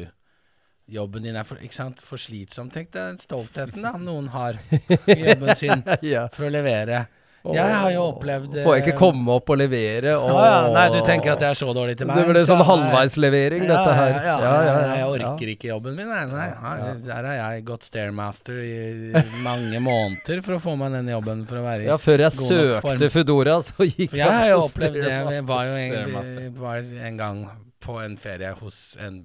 [0.92, 1.60] Jobben din er for,
[2.04, 2.70] for slitsom.
[2.74, 4.60] Tenk deg stoltheten da noen har
[5.08, 6.28] i jobben sin ja.
[6.34, 7.06] for å levere.
[7.44, 10.14] Jeg har jo opplevd Får jeg ikke eh, komme opp og levere?
[10.16, 12.22] Og, ja, nei, du tenker at jeg er så dårlig til meg?
[12.24, 12.68] Det så- sånn nei.
[12.70, 14.14] halvveislevering, dette her.
[14.14, 16.08] Ja, ja, ja, ja, jeg orker ikke jobben min.
[16.08, 16.46] Nei, nei.
[16.54, 19.12] Ja, Der har jeg gått stairmaster i
[19.50, 23.12] mange måneder for å få meg den jobben for å være Ja, før jeg søkte
[23.12, 25.12] Foodora, så gikk For jeg har jo opplevd det.
[25.36, 27.44] Jeg var jo en, var en gang
[27.84, 29.20] på en ferie hos en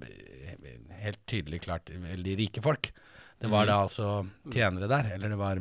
[1.03, 2.93] helt tydelig klart veldig rike folk.
[3.39, 5.61] Det var da altså tjenere der, eller det var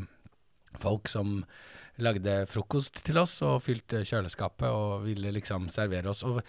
[0.81, 1.43] folk som
[2.01, 6.21] lagde frokost til oss og fylte kjøleskapet og ville liksom servere oss.
[6.27, 6.39] Og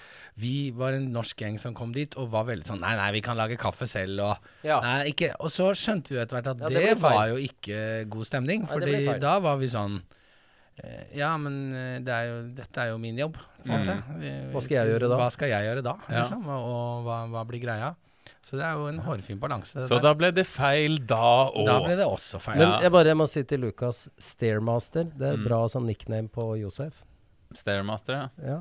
[0.40, 3.22] vi var en norsk gjeng som kom dit og var veldig sånn Nei, nei, vi
[3.24, 4.80] kan lage kaffe selv og Ja.
[4.84, 7.38] Nei, ikke Og så skjønte vi jo etter hvert at Ja, det det, var jo
[7.40, 7.80] ikke
[8.12, 8.66] god stemning.
[8.66, 9.96] Nei, Fordi da var vi sånn
[10.82, 13.40] eh, Ja, men eh, det er jo, dette er jo min jobb.
[13.64, 14.52] Mm.
[14.52, 15.22] Hva skal jeg gjøre da?
[15.22, 16.20] Hva skal jeg gjøre da, Ja.
[16.20, 16.44] liksom?
[16.44, 17.94] Og, og hva, hva blir greia?
[18.48, 19.82] Så det er jo en hårfin balanse.
[19.84, 20.00] Så der.
[20.06, 21.18] da ble det feil da
[21.52, 21.66] òg.
[21.68, 22.58] da ble det også feil.
[22.62, 25.44] Men jeg bare må si til Lukas, Stairmaster, det er Mm.
[25.44, 27.02] bra sånn nickname på Josef.
[27.54, 28.28] Stairmaster, ja.
[28.48, 28.58] Ja.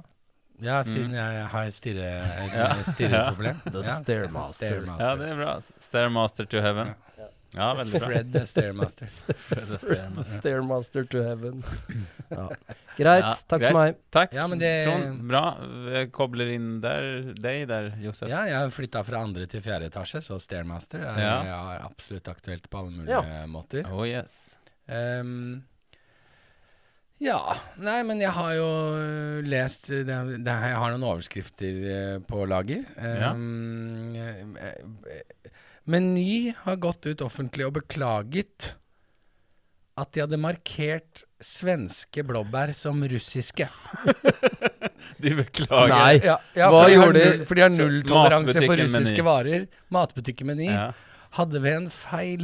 [0.60, 3.60] Ja, siden jeg har stirre, et stirreproblem.
[3.72, 3.94] The Ja.
[4.00, 4.80] Stairmaster.
[5.00, 5.52] Ja, det er bra.
[5.80, 6.88] Stairmaster to heaven.
[6.88, 7.07] Ja,
[7.56, 8.08] veldig bra.
[8.10, 9.08] Fred the Stairmaster.
[9.48, 10.40] Fred the Stairmaster.
[10.42, 11.64] Stairmaster to heaven.
[12.28, 12.50] Ja.
[12.98, 13.72] Greit, Ja, takk greit.
[13.72, 13.96] for meg.
[14.12, 15.22] Takk, Ja, men det- Trond.
[15.30, 15.44] Bra.
[15.94, 18.28] Jeg kobler inn der, deg der, Josef.
[18.28, 21.38] Ja, jeg har flytta fra andre til fjerde etasje, så Stairmaster er Ja.
[21.48, 23.46] ja, absolutt aktuelt på alle mulige Ja.
[23.48, 23.88] måter.
[23.94, 24.58] Oh yes.
[24.90, 25.64] Um,
[27.20, 27.40] Ja.
[27.82, 28.68] Nei, men jeg har jo
[29.00, 32.84] øh, lest det, det, Jeg har noen overskrifter øh, på lager.
[33.00, 33.32] Ja.
[33.32, 35.24] Um, eh, eh,
[35.88, 38.74] Meny har gått ut offentlig og beklaget
[39.98, 43.66] at de hadde markert svenske blåbær som russiske.
[45.18, 45.94] De beklager.
[45.94, 46.18] Nei.
[46.22, 47.46] Ja, ja, Hva for, de gjorde de?
[47.48, 49.28] for de har nulltoleranse for russiske Meny.
[49.30, 49.68] varer.
[49.94, 50.90] Matbutikken Meny Ja.
[51.38, 52.44] hadde ved en feil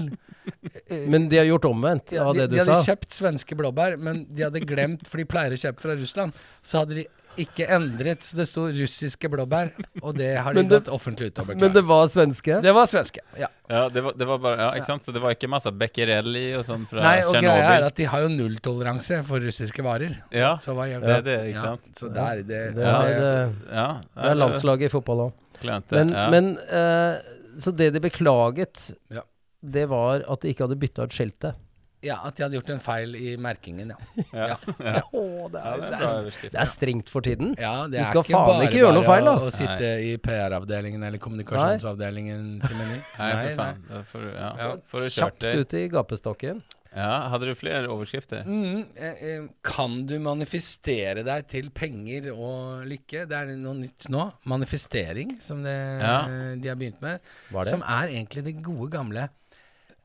[0.88, 2.88] eh, Men de har gjort omvendt ja, av de, det du de hadde sa.
[2.94, 6.34] kjøpt svenske blåbær, men de hadde glemt, for de pleier å kjøpe fra Russland,
[6.66, 7.06] så hadde de
[7.42, 11.40] ikke endret, så det sto russiske blåbær, og det har de det- gått offentlig ut
[11.40, 12.62] og Men det var svenske?
[12.62, 13.48] Det var svenske, ja.
[13.70, 15.04] Ja, det var, det var bare, ja, ikke sant?
[15.06, 18.04] Så det var ikke masse Becquerelli og sånn fra Nei, og greia er at de
[18.12, 20.18] har jo nulltoleranse for russiske varer.
[20.32, 21.88] Ja, Så hva gjør det er det, ikke sant?
[21.98, 23.88] Så der, det, Det Ja, det, det, ja.
[24.16, 25.34] det er landslaget i fotball òg.
[25.64, 26.30] Men, ja.
[26.30, 27.18] men uh,
[27.64, 29.22] Så det de beklaget, Ja.
[29.64, 31.56] det var at de ikke hadde bytta ut skiltet.
[32.04, 33.98] Ja, at de hadde gjort en feil i merkingen, ja.
[34.34, 34.48] ja.
[34.52, 34.58] ja.
[34.60, 37.56] Det, ja, er, det er det, er, det er strengt for tiden.
[37.60, 39.50] Ja, det Du er skal ikke faen bare ikke gjøre noe feil, Altså.
[39.50, 43.02] Å sitte i PR-avdelingen eller kommunikasjonsavdelingen til Meny.
[43.18, 43.84] Nei, for faen.
[43.90, 44.54] Du, ja.
[44.78, 46.64] Du kjørt Kjapt ut i gapestokken.
[46.94, 48.44] Ja, hadde du flere overskrifter?
[48.46, 53.24] Mm, eh, eh, kan du manifestere deg til penger og lykke?
[53.32, 54.28] Det er noe nytt nå.
[54.52, 56.20] Manifestering, som det, Ja.
[56.30, 57.18] eh, de har begynt med.
[57.50, 57.74] Hva er det?
[57.74, 59.26] Som er egentlig det gode gamle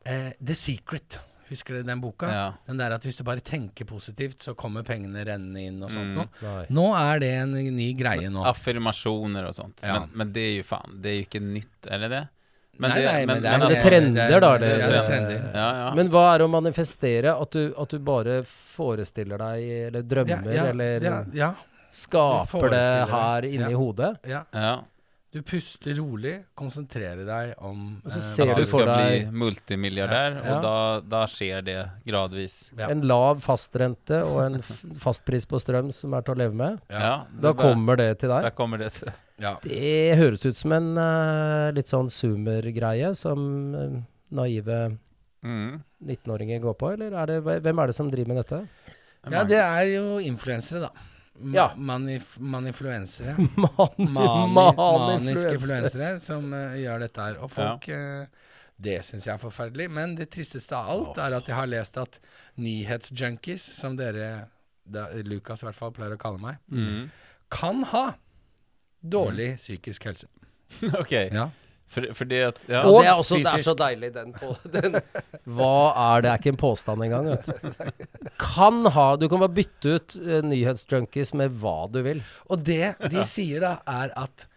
[0.06, 1.18] eh, The Secret.
[1.48, 2.28] Husker dere den boka?
[2.28, 2.46] Ja.
[2.66, 6.16] Den der at hvis du bare tenker positivt, så kommer pengene rennende inn og sånt
[6.18, 6.66] Mm.
[6.70, 8.42] Nå er det en ny greie nå.
[8.44, 9.80] Affirmasjoner og sånt.
[9.82, 10.00] Ja.
[10.00, 12.28] Men, men det er jo faen, det er jo ikke nytt, eller det det?
[12.80, 14.50] Men Nei, nei, men det er- Men det er trender, da.
[14.58, 15.50] det- Det, det er trender.
[15.54, 15.94] Ja, ja.
[15.94, 17.32] Men hva er å manifestere?
[17.42, 21.48] At du, at du bare forestiller deg, eller drømmer, ja, eller ja, ja,
[21.90, 23.76] skaper det her inni Ja.
[23.76, 24.16] hodet?
[24.28, 24.44] ja.
[25.30, 29.18] Du puster rolig, konsentrerer deg om Og så eh, ser At du for skal bli
[29.18, 30.54] deg- multimilliardær, Ja.
[30.54, 31.74] og da, da skjer det
[32.08, 32.54] gradvis.
[32.78, 32.88] Ja.
[32.94, 36.80] En lav fastrente og en f- fastpris på strøm som er til å leve med.
[36.88, 36.98] Ja.
[36.98, 38.54] Ja, Da bare- kommer det til Da deg.
[38.56, 39.52] kommer det til ja.
[39.62, 44.00] Det høres ut som en eh, litt sånn zoomer-greie som eh,
[44.32, 44.96] naive
[45.44, 45.82] mm.
[46.08, 48.64] 19-åringer går på, eller er det, hvem er det som driver med dette?
[49.30, 50.90] ja, det er jo influensere, da.
[51.54, 51.68] Ja.
[51.76, 53.34] Manif manifluensere.
[53.56, 57.38] Mani Mani maniske influensere som uh, gjør dette her.
[57.44, 58.26] Og folk eh,
[58.78, 59.88] Det syns jeg er forferdelig.
[59.90, 62.18] Men det tristeste av alt er at jeg har lest at
[62.58, 64.48] nyhetsjunkies, som dere,
[64.86, 67.08] da, Lukas i hvert fall, pleier å kalle meg, Mm.
[67.50, 68.04] kan ha
[69.02, 70.28] dårlig psykisk helse.
[71.00, 71.48] Ok, Ja.
[71.88, 72.82] For, for det at ja.
[72.84, 74.98] Og det er, også, det er så deilig, den, på, den
[75.48, 76.26] Hva er det?
[76.26, 77.30] Det er ikke en påstand engang.
[77.32, 78.28] Vet du.
[78.42, 82.22] Kan ha Du kan bare bytte ut uh, nyhetsjunkies med hva du vil.
[82.52, 84.48] Og det de sier da, er at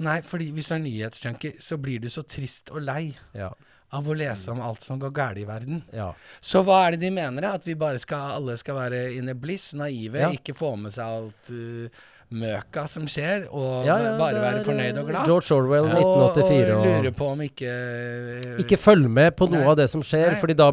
[0.00, 3.52] Nei, fordi hvis du er nyhetsjunkie, så blir du så trist og lei Ja.
[3.92, 5.82] Av å lese om alt som går galt i verden.
[5.94, 6.12] ja.
[6.40, 7.48] Så hva er det de mener?
[7.54, 10.30] At vi bare skal, alle skal være in a bliss, naive, Ja.
[10.30, 15.00] ikke få med seg alt uh, møka som skjer, og Ja, ja, bare være fornøyd
[15.00, 15.26] og eh, glad.
[15.26, 15.98] George Orwell, Ja.
[15.98, 16.74] 1984.
[16.76, 17.72] og, og lure på om ikke
[18.46, 19.70] uh, ikke følg med på noe Nei.
[19.72, 20.70] av det som skjer, for da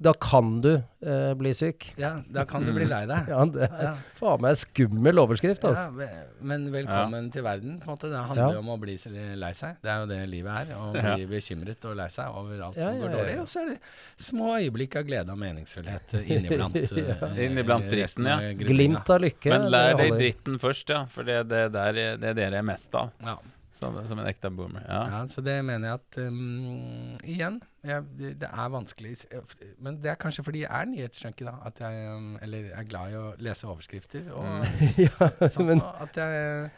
[0.00, 1.88] Da kan du eh, bli syk.
[2.00, 3.28] Ja, da kan du bli lei deg.
[3.32, 3.92] Ja, det er Ja.
[4.18, 5.90] faen meg skummel overskrift, altså.
[6.00, 7.78] Ja, men velkommen til verden.
[7.80, 8.10] på en måte.
[8.12, 8.52] Det handler Ja.
[8.52, 8.96] jo om å bli
[9.36, 9.76] lei seg.
[9.82, 10.74] Det er jo det livet er.
[10.76, 11.14] Å Ja.
[11.16, 13.40] bli bekymret og lei seg over alt Ja, som ja, går ja, dårlig.
[13.40, 13.80] Og så er det
[14.18, 16.74] små øyeblikk av glede og meningsfullhet eh, inniblant.
[16.76, 17.28] ja.
[17.36, 18.52] Inniblant resten dritten, ja.
[18.66, 19.50] Glimt av lykke.
[19.50, 21.04] Men lær deg dritten først, ja.
[21.06, 23.12] For det, det, der, er- det er det dere er mest av.
[23.22, 23.36] Ja.
[23.76, 24.86] Som, som en ekte boomer.
[24.88, 25.02] Ja.
[25.12, 28.06] ja, så det mener jeg at um, Igjen, jeg,
[28.40, 31.58] det er vanskelig eh, Men det er kanskje fordi jeg er nyhetsjunkie, da.
[31.68, 34.30] At jeg um, Eller er glad i å lese overskrifter.
[34.32, 34.64] Og
[35.04, 36.68] ja, sånn, men At jeg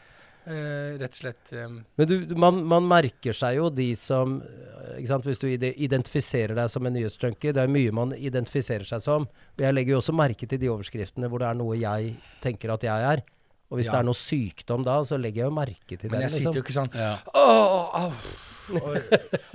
[0.49, 4.37] Uh, rett og slett um, Men du, du- man, man merker seg jo de som
[4.41, 5.25] eh, ikke sant?
[5.27, 9.27] Hvis du identifiserer deg som en nyhetsjunkie, det er mye man identifiserer seg som.
[9.59, 12.87] Jeg legger jo også merke til de overskriftene hvor det er noe jeg tenker at
[12.87, 13.21] jeg er.
[13.69, 13.91] Og hvis Ja.
[13.91, 16.11] det er noe sykdom da, så legger jeg jo merke til det.
[16.11, 16.85] Men jeg jeg sitter jo Liksom.
[16.85, 17.17] ikke sånn Ja.
[17.35, 18.11] Åh, au.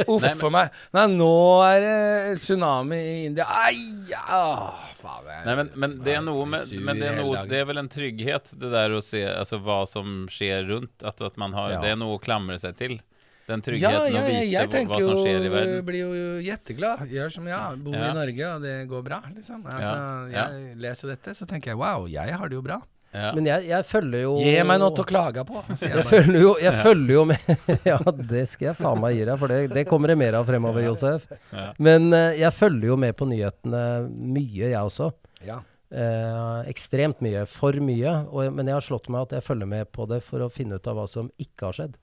[0.08, 0.70] Uff a meg.
[0.94, 1.30] Nei, nå
[1.66, 3.44] er det tsunami i India.
[3.46, 3.74] Ai,
[4.08, 4.72] ja.
[4.98, 5.24] Faen.
[5.26, 7.78] jeg- Nej, men, men det er noe med, men det er noe, det er vel
[7.78, 11.02] en trygghet det der å se altså, hva som skjer rundt.
[11.04, 11.80] At, at man har, Ja.
[11.80, 13.00] det er noe å klamre seg til.
[13.46, 15.84] Den tryggheten ja, ja, ja, veta å vite hva, hva som skjer i jo Jeg
[15.84, 17.10] Blir jo jätteglad.
[17.12, 17.84] Gjør som jeg.
[17.84, 18.10] Bor Ja.
[18.10, 19.62] i Norge, og det går bra, liksom.
[19.66, 22.80] Altså, Ja, Jeg leser dette, så tenker jeg wow, jeg har det jo bra.
[23.14, 23.28] Ja.
[23.36, 25.60] Men jeg, jeg følger jo Gi meg noe til å klage på.
[25.78, 27.52] Jeg jeg følger jo, jeg følger jo med
[27.92, 27.98] Ja,
[28.34, 30.82] det skal jeg faen meg gi deg, for det, det kommer det mer av fremover,
[30.88, 31.28] Josef.
[31.54, 31.68] Ja.
[31.78, 35.12] Men eh, jeg følger jo med på nyhetene mye, jeg også.
[35.46, 35.60] Ja.
[35.94, 37.44] Eh, ekstremt mye.
[37.50, 38.16] For mye.
[38.32, 40.80] Og, men jeg har slått meg at jeg følger med på det for å finne
[40.80, 41.96] ut av hva som ikke har skjedd.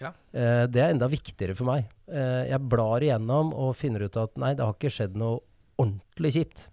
[0.00, 0.14] Ja.
[0.32, 1.88] Eh, det er enda viktigere for meg.
[2.08, 5.42] Eh, jeg blar igjennom og finner ut at nei, det har ikke skjedd noe
[5.80, 6.68] ordentlig kjipt.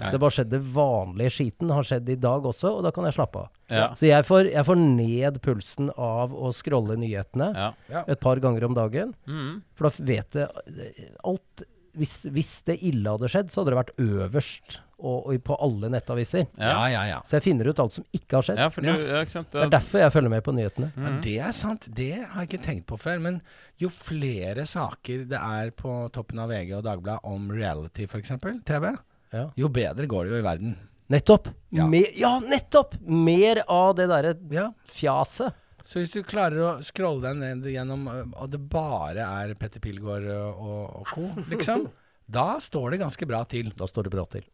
[0.00, 0.08] Nei.
[0.10, 3.44] Det bare skjedde vanlige skiten har skjedd i dag også, og da kan jeg slappe
[3.44, 3.52] av.
[3.70, 3.84] Ja.
[3.94, 8.02] Så jeg får, jeg får ned pulsen av å scrolle nyhetene ja.
[8.02, 9.14] et par ganger om dagen.
[9.30, 9.60] Mm.
[9.78, 13.94] For da vet jeg alt hvis, hvis det ille hadde skjedd, så hadde det vært
[14.02, 16.46] øverst og, og på alle nettaviser.
[16.58, 16.88] Ja, Ja.
[16.90, 17.20] ja, ja.
[17.28, 18.60] Så jeg finner ut alt som ikke har skjedd.
[18.62, 19.50] ja, for du ja, ikke sant?
[19.52, 20.90] Det er derfor jeg følger med på nyhetene.
[20.96, 21.88] Ja, det er sant.
[21.94, 23.20] Det har jeg ikke tenkt på før.
[23.22, 23.40] Men
[23.80, 28.34] jo flere saker det er på toppen av VG og Dagbladet om reality, f.eks.,
[28.66, 28.90] TV,
[29.34, 29.48] Ja.
[29.58, 30.76] jo bedre går det jo i verden.
[31.12, 31.48] Nettopp!
[31.74, 31.84] Ja.
[31.90, 32.94] Me ja, nettopp!
[33.04, 34.68] Mer av det derre Ja.
[34.88, 35.52] fjaset.
[35.84, 39.82] Så hvis du klarer å scrolle deg ned gjennom, ø, og det bare er Petter
[39.84, 41.84] Pilgaard ø, og, og co., liksom,
[42.38, 43.68] da står det ganske bra til.
[43.76, 44.46] Da står det bra til.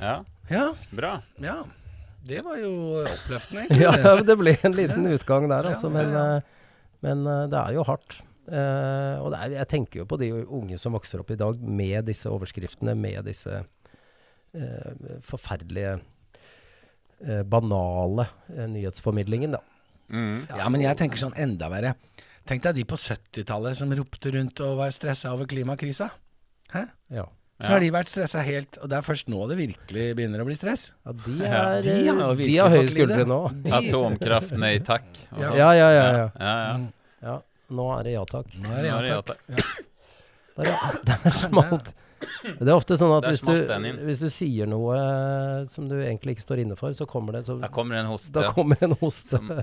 [0.00, 0.16] Ja,
[0.50, 1.12] Ja, bra.
[1.38, 1.60] ja.
[2.26, 2.72] Det var jo
[3.04, 3.84] oppløftende, egentlig.
[3.84, 5.86] Ja, det ble en liten utgang der, altså.
[5.86, 6.36] Ja, Men, ja, ja.
[6.40, 6.70] eh,
[7.04, 8.18] men eh, det er jo hardt.
[8.44, 11.60] Eh, og det er, jeg tenker jo på de unge som vokser opp i dag
[11.64, 15.96] med disse overskriftene, med disse uh, forferdelige,
[17.24, 19.62] uh, banale nyhetsformidlingen, da.
[20.12, 20.44] Mm.
[20.50, 21.94] Ja, men jeg tenker sånn enda verre.
[22.44, 26.10] Tenk deg de på 70-tallet som ropte rundt og var stressa over klimakrisa.
[26.74, 26.84] Hæ?
[27.14, 27.24] Ja.
[27.64, 30.46] Så har de vært stressa helt, og det er først nå det virkelig begynner å
[30.48, 30.88] bli stress.
[31.06, 33.38] Ja, de Ja, er de har de har høye skuldre nå.
[33.64, 35.06] De- Atomkraft, nei takk.
[35.30, 35.54] Ja.
[35.54, 35.88] Ja, ja, ja.
[35.94, 36.26] ja.
[36.34, 36.56] ja.
[36.74, 36.84] Mm.
[36.90, 37.03] ja.
[37.74, 38.54] Nå er det ja takk.
[38.60, 39.42] Nå er det Nå er det ja ja, takk.
[40.54, 40.78] Der, ja.
[41.10, 41.94] Der smalt
[42.44, 43.52] Det er ofte sånn at hvis du,
[44.06, 47.44] hvis du sier noe eh, som du egentlig ikke står inne for, så kommer det
[47.48, 48.32] så, Da kommer en hoste.
[48.38, 49.38] Da kommer en hoste.
[49.38, 49.52] Som-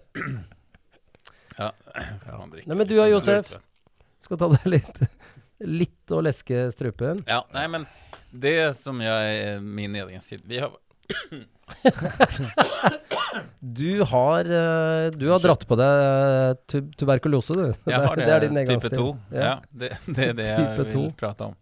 [1.59, 1.67] Ja.
[1.93, 3.45] Nei, men du og Josef?
[3.49, 3.59] strupe.
[4.23, 5.01] Skal ta deg litt
[5.61, 7.19] Litt å leske strupen.
[7.27, 7.83] Ja, nei, men
[8.31, 10.71] det som jeg min egen side Vi har
[13.61, 17.67] Du har, eh, du har dratt på deg eh, tu tuberkulose, du.
[17.87, 19.05] Jeg har det, er din type 2.
[19.35, 19.53] Ja.
[19.71, 21.03] det, det er det jeg Type vil to.
[21.19, 21.55] prate om.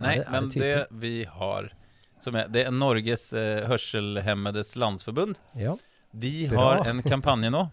[0.00, 1.70] Nei, Nei, det- men det det vi har
[2.18, 5.36] som er, Det er Norges eh, Hørselhemmedes Landsforbund.
[5.54, 5.76] Ja.
[6.16, 6.62] De Bra.
[6.80, 7.66] har en kampanje nå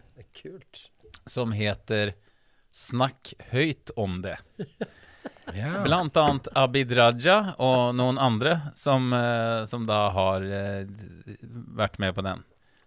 [1.26, 2.13] som heter
[2.74, 4.38] Snakk høyt om det.
[5.52, 5.74] Ja.
[5.84, 10.86] Blant annet Abid Raja og noen andre som, eh, som da har eh,
[11.76, 12.44] vært med på den.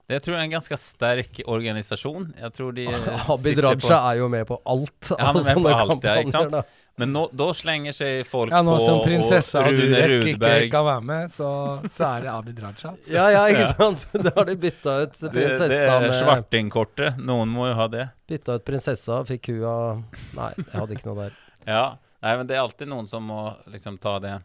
[0.06, 2.28] Det tror jeg er en ganske sterk organisasjon.
[2.38, 2.86] Jeg tror de
[3.34, 5.10] Abid Raja på er jo med på alt.
[5.10, 6.76] Ja, han er med på alt, ja, ikke sant?
[6.96, 10.70] Men nå, da slenger seg folk Ja, nå på som prinsessa og Rune Durek ikke
[10.72, 11.48] kan være med, så,
[11.92, 12.94] så er det Abid Raja.
[13.18, 14.06] Ja, ja, ikke sant?
[14.24, 17.20] Da har de bytta ut Det, det er svartingkortet.
[17.20, 18.08] Noen må jo ha det.
[18.30, 20.02] Bytta ut prinsessa, fikk hun av
[20.38, 21.36] Nei, jeg hadde ikke noe der.
[21.66, 21.84] Ja,
[22.24, 23.40] Nei, men det er alltid noen som må
[23.72, 24.38] liksom ta det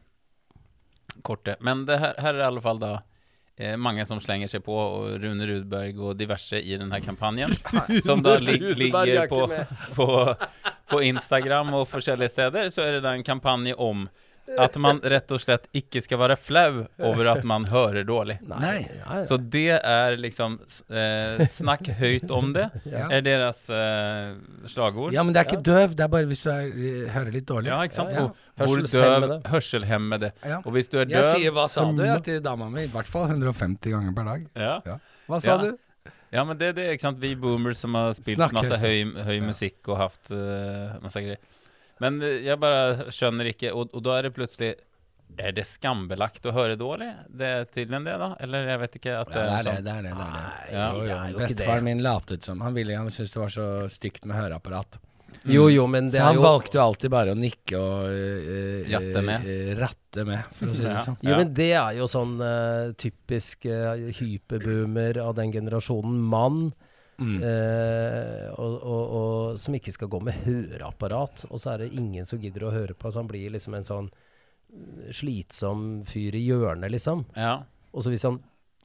[1.23, 1.61] kortet.
[1.61, 2.91] Men det her, her er i alle fall da
[3.57, 7.55] eh, mange som slenger seg på, og Rune Rudberg og diverse i denne kampanjen.
[8.07, 9.45] som da lig, er ligger på,
[9.97, 10.09] på,
[10.91, 14.07] på Instagram og forskjellige steder, så er det da en kampanje om
[14.59, 18.39] at man rett og slett ikke skal være flau over at man hører dårlig.
[18.49, 18.81] Nei.
[19.27, 20.57] Så det er liksom
[20.91, 23.07] eh, Snakk høyt om det, Ja.
[23.13, 24.33] er deres eh,
[24.67, 25.13] slagord.
[25.15, 26.67] Ja, men det er ikke døv, det er bare hvis du er,
[27.15, 27.71] hører litt dårlig.
[27.71, 28.11] Ja, ikke sant?
[28.17, 28.65] Ja, ja.
[28.65, 30.33] Hvor døv Hørselshemmede.
[30.65, 32.91] Og hvis du er døv Jeg sier 'hva sa du' ja, til dama mi, i
[32.91, 34.45] hvert fall 150 ganger per dag.
[34.55, 34.97] ja.
[35.29, 35.57] Hva sa Ja.
[35.57, 35.77] du?
[36.33, 37.19] ja, men det er det, ikke sant?
[37.21, 38.53] Vi boomers som har spilt Snakker.
[38.53, 41.37] masse høy, høy musikk og hatt uh, masse greier.
[42.01, 44.71] Men eh, jeg bare skjønner ikke, og, og da er det plutselig
[45.39, 47.07] Er det skambelagt å høre dårlig?
[47.29, 48.31] Det er tydelig det, da?
[48.43, 49.61] Eller jeg vet ikke at Ja, det er det.
[49.61, 49.63] sånn.
[49.63, 50.15] det, er det, det, er det.
[50.17, 50.87] Nei, Ja.
[50.91, 51.05] Jo, jo.
[51.05, 54.35] det er Bestefaren min latet som Han ville, han syntes det var så stygt med
[54.41, 54.99] høreapparat.
[55.47, 58.09] Jo, jo, men det Så er han jo valgte jo alltid bare å nikke og
[58.11, 59.45] eh, eh, Jatte med.
[59.47, 61.03] Uh, ratte med, for å si det Ja.
[61.05, 61.15] sånn.
[61.23, 66.73] Jo, men det er jo sånn uh, typisk eh, hyperboomer av den generasjonen mann.
[67.21, 67.37] Mm.
[67.45, 71.45] eh, og, og, og som ikke skal gå med høreapparat.
[71.49, 73.87] Og så er det ingen som gidder å høre på, så han blir liksom en
[73.87, 77.27] sånn eh, slitsom fyr i hjørnet, liksom.
[77.37, 77.61] Ja.
[77.91, 78.41] Og så hvis han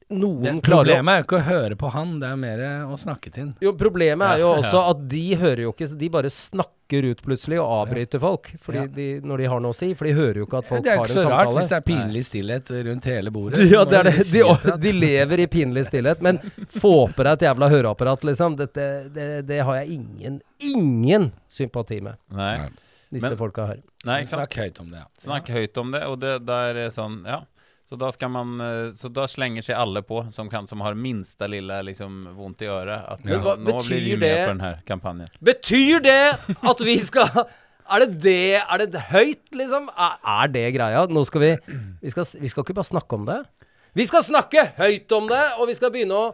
[0.09, 3.27] Noen klarer problemet er jo ikke å høre på han, det er mer å snakke
[3.33, 3.55] til han.
[3.59, 7.19] Jo, problemet er jo Ja, også at de hører jo ikke De bare snakker ut
[7.25, 8.85] plutselig og avbryter folk fordi Ja.
[8.87, 9.89] de, når de har noe å si.
[9.99, 11.07] For de hører jo ikke at folk har en samtale.
[11.07, 13.65] det er ikke så rart hvis det er pinlig stillhet rundt hele bordet.
[13.69, 14.15] Ja, det er det.
[14.31, 16.21] De, de lever i pinlig stillhet.
[16.23, 16.39] Men
[16.79, 18.55] få på deg et jævla høreapparat, liksom.
[18.63, 22.15] Dette, det, det har jeg ingen, ingen sympati med.
[22.31, 22.69] Nei.
[23.11, 23.83] Disse Men- folka her.
[24.07, 24.21] Nei.
[24.23, 25.05] Snakk høyt om det, ja.
[25.19, 27.41] Snakk høyt om det, og det der er sånn Ja.
[27.87, 31.47] Så da man eh, Så da slenger seg alle på som kan Som har minste
[31.47, 33.05] lille liksom vondt i øret.
[33.13, 34.41] At Men nå, blir vi med det?
[34.43, 35.29] på denne kampanjen.
[35.39, 36.17] Betyr det
[36.73, 37.45] at vi skal
[37.87, 39.87] Er det det Er det høyt, liksom?
[39.95, 41.05] Er, er det greia?
[41.07, 41.53] Nå skal vi
[42.01, 43.39] vi skal, vi skal ikke bare snakke om det.
[43.97, 46.27] Vi skal snakke høyt om det, og vi skal begynne å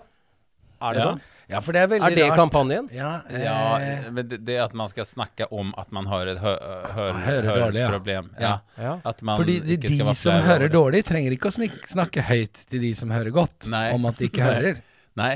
[0.81, 1.11] Er det Ja.
[1.13, 1.21] sånn?
[1.51, 2.11] Ja, for det er veldig rart.
[2.11, 2.37] Er det rart.
[2.39, 2.85] kampanjen?
[2.95, 6.39] Ja, Ja, eh, men det, det at man skal snakke om at man har et
[6.39, 6.53] hø
[6.95, 8.21] hø, Hører dårlig, ja.
[8.39, 8.53] Ja.
[8.79, 9.13] Ja.
[9.35, 13.11] Fordi de, de som hører dårlig, trenger ikke å snik, snakke høyt til de som
[13.11, 13.89] hører godt, Nei.
[13.93, 14.79] om at de ikke hører.
[15.19, 15.33] Nei,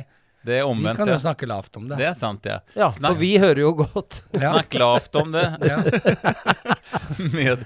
[0.47, 0.95] det er omvendt.
[0.95, 1.23] Vi kan jo Ja.
[1.27, 1.97] snakke lavt om det.
[1.99, 2.59] Det er sant, ja.
[2.77, 4.21] Ja, for vi hører jo godt.
[4.37, 5.45] Snakk lavt om det
[7.35, 7.65] med ja?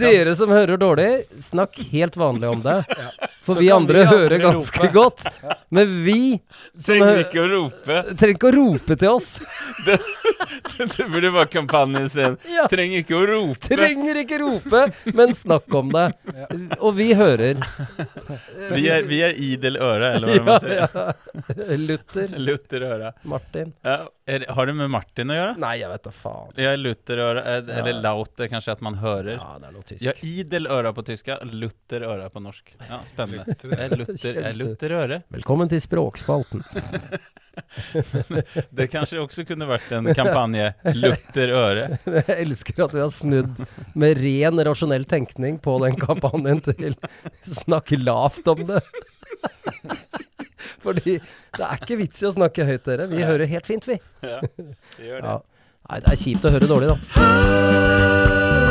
[0.00, 1.08] Dere som hører dårlig,
[1.42, 2.78] snakk helt vanlig om det.
[3.46, 4.92] For vi andre vi andre hører ganske rope.
[4.92, 5.26] godt.
[5.70, 6.18] Men vi
[6.82, 7.98] Trenger ikke å rope.
[8.18, 9.28] trenger ikke å rope til oss.
[10.76, 12.34] Det burde være kampanjen isteden.
[12.50, 12.64] Ja.
[12.70, 13.60] Trenger ikke å rope.
[13.64, 14.80] Trenger ikke rope,
[15.14, 16.04] men snakk om det.
[16.80, 17.60] Og vi hører.
[18.74, 20.82] Vi er, vi er idel øre, eller hva man sier.
[20.82, 21.76] ja.
[21.80, 23.12] Luther, Luther øre.
[23.30, 23.72] Martin.
[23.86, 25.54] Ja, er, har det med Martin å gjøre?
[25.62, 26.52] Nei, jeg vet da faen.
[26.60, 29.36] Ja, Luther øre, eller eller lauter kanskje at man hører.
[29.38, 30.02] Ja, det er noe tysk.
[30.04, 32.74] Ja, idel øre på tyska, lutter øre på norsk.
[32.86, 33.56] Ja, spennende.
[33.56, 35.18] Jeg lutter, jeg lutter øre.
[35.34, 36.64] Velkommen til Språkspalten.
[38.76, 40.66] Det kanskje også kunne vært en kampanje.
[40.98, 41.86] Lutter øre.
[42.18, 43.62] Jeg elsker at vi har snudd
[43.96, 46.98] med ren rasjonell tenkning på den kampanjen til
[47.48, 48.82] snakke lavt om det.
[50.84, 53.08] Fordi det er ikke vits i å snakke høyt, dere.
[53.08, 53.96] Vi hører helt fint, vi.
[54.20, 55.32] Ja, det gjør det.
[55.32, 55.38] Ja.
[55.86, 58.65] Nei, det er kjipt å høre dårlig, da.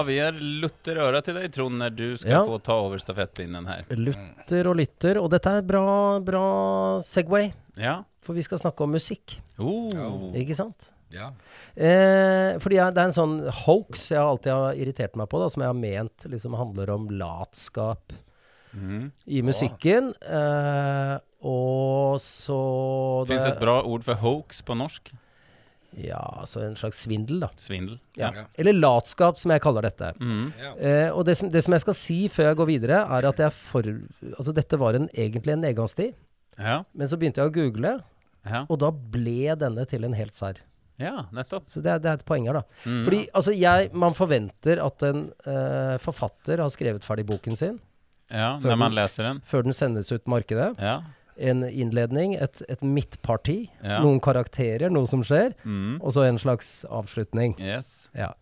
[0.00, 2.44] Ja, vi er lutter øra til deg, Trond, når du skal Ja.
[2.48, 3.84] få ta over stafettpinnen her.
[3.90, 5.20] Lutter og lytter.
[5.20, 8.04] Og dette er bra, bra Segway, Ja.
[8.22, 9.42] for vi skal snakke om musikk.
[9.58, 10.32] Oh.
[10.32, 10.88] Ikke sant?
[11.10, 11.32] Ja.
[11.76, 15.50] Eh, fordi jeg, det er en sånn hoax jeg alltid har irritert meg på, da,
[15.50, 18.14] som jeg har ment liksom handler om latskap
[18.72, 19.12] mm.
[19.26, 20.14] i musikken.
[20.22, 25.12] Eh, og så Fins et bra ord for hoax på norsk?
[25.98, 27.48] Ja, altså en slags svindel, da.
[27.58, 27.98] Svindel.
[28.16, 28.30] Ja.
[28.36, 28.44] Ja.
[28.58, 30.12] Eller latskap, som jeg kaller dette.
[30.20, 30.52] Mm.
[30.60, 30.72] Ja.
[30.78, 33.42] Eh, og det som, det som jeg skal si før jeg går videre, er at
[33.42, 33.82] jeg for...
[34.38, 36.14] Altså, dette var en, egentlig en nedgangstid.
[36.58, 36.82] Ja.
[36.94, 37.96] Men så begynte jeg å google,
[38.46, 38.62] Ja.
[38.70, 40.62] og da ble denne til en helt serr.
[41.00, 41.66] ja, nettopp.
[41.72, 42.62] Så det er, det er et poeng her, da.
[42.84, 43.04] Mm.
[43.06, 47.78] Fordi altså, jeg, man forventer at en eh, forfatter har skrevet ferdig boken sin
[48.30, 49.40] Ja, når man den- leser den.
[49.44, 50.74] før den sendes ut markedet.
[50.78, 51.00] Ja.
[51.40, 54.02] En innledning, et, et midtparti, Ja.
[54.04, 56.02] noen karakterer, noe som skjer, mm.
[56.02, 57.54] og så en slags avslutning.
[57.58, 58.10] Yes.
[58.12, 58.34] Ja.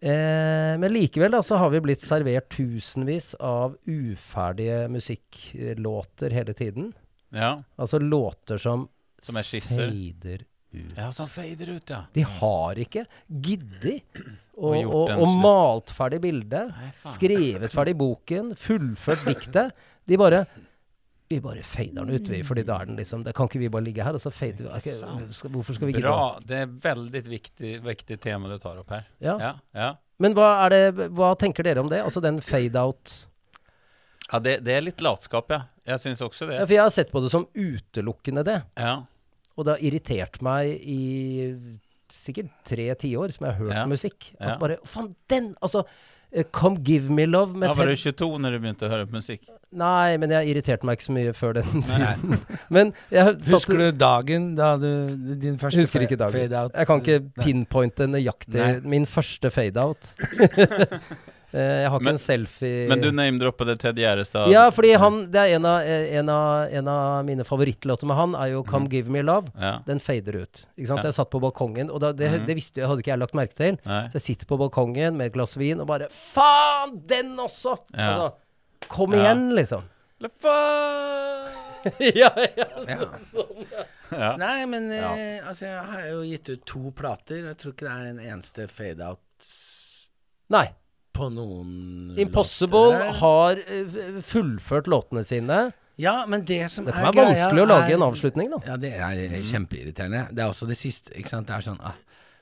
[0.00, 6.92] Eh, men likevel da, så har vi blitt servert tusenvis av uferdige musikklåter hele tiden.
[7.34, 7.62] Ja.
[7.76, 8.88] Altså låter som
[9.22, 10.94] Som er fader ut.
[10.96, 12.04] Ja, som fader ut, ja.
[12.14, 14.04] De har ikke giddet
[14.58, 19.74] og, Og og, og malt ferdig bildet, Nei, skrevet ferdig boken, fullført diktet.
[20.08, 20.44] De bare
[21.28, 22.42] Vi bare fader den ut, vi.
[22.42, 24.64] Fordi da er den liksom Det kan ikke vi bare ligge her, og så fader
[24.72, 26.08] vi skal, Hvorfor skal vi gidde?
[26.08, 26.38] Bra.
[26.40, 29.04] Det er veldig viktig, viktig tema du tar opp her.
[29.20, 29.34] Ja.
[29.38, 29.90] Ja, ja.
[30.18, 32.00] Men hva, er det, hva tenker dere om det?
[32.02, 33.26] Altså den fade-out
[34.32, 35.62] ja det, det er litt latskap, ja.
[35.88, 36.58] Jeg syns også det.
[36.58, 36.64] ja.
[36.66, 38.58] For jeg har sett på det som utelukkende det.
[38.76, 38.96] Ja.
[39.56, 41.54] Og det har irritert meg i
[42.12, 43.86] sikkert tre tiår som jeg har hørt Ja.
[43.88, 44.34] musikk.
[44.40, 44.58] At Ja.
[44.58, 45.54] bare Faen, den!
[45.62, 45.84] Altså
[46.52, 49.16] Come Give Me Love med ja var du 22 når du begynte å høre på
[49.16, 49.46] musikk?
[49.78, 52.38] Nei, men jeg irriterte meg ikke så mye før den tiden.
[52.74, 54.90] men Husker du dagen da du
[55.40, 56.36] Din første Husker ikke dagen.
[56.36, 56.76] fade-out?
[56.76, 58.70] Jeg kan ikke pinpointe nøyaktig Nei.
[58.96, 60.14] min første fade-out.
[61.50, 64.50] Eh, jeg har ikke Men- en selfie Men du name-droppet Ted Gjerestad.
[64.52, 68.16] Ja, fordi han Det er en av, eh, en av, en av mine favorittlåter med
[68.16, 68.90] han, er jo 'Come mm.
[68.90, 69.50] Give Me Love'.
[69.58, 69.78] Ja.
[69.86, 70.66] Den fader ut.
[70.76, 70.98] Ikke sant?
[70.98, 71.08] Ja.
[71.08, 72.46] Jeg satt på balkongen, og da, det, mm.
[72.46, 73.78] det visste jeg, hadde ikke jeg lagt merke til.
[73.86, 74.08] Nei.
[74.08, 77.78] Så jeg sitter på balkongen med et glass vin og bare Faen, den også!
[77.94, 78.12] Ja.
[78.12, 78.34] Altså,
[78.88, 79.18] kom Ja.
[79.18, 79.82] igjen, liksom.
[80.20, 81.48] Le faen!
[82.00, 83.06] ja, ja, Ja.
[83.24, 83.66] sånn.
[84.12, 84.36] Ja.
[84.36, 87.46] Nei, men eh, altså, jeg har jo gitt ut to plater.
[87.46, 89.18] Jeg tror ikke det er en eneste fade-out
[90.50, 90.74] Nei.
[91.18, 93.12] På noen Impossible låter.
[93.20, 95.58] har eh, fullført låtene sine.
[95.98, 98.58] Ja, men det som Det er være vanskelig å lage er- en avslutning, da.
[98.70, 100.28] Ja, det er eh, kjempeirriterende.
[100.30, 101.48] Det er også det siste, ikke sant.
[101.50, 101.96] Det er sånn ah,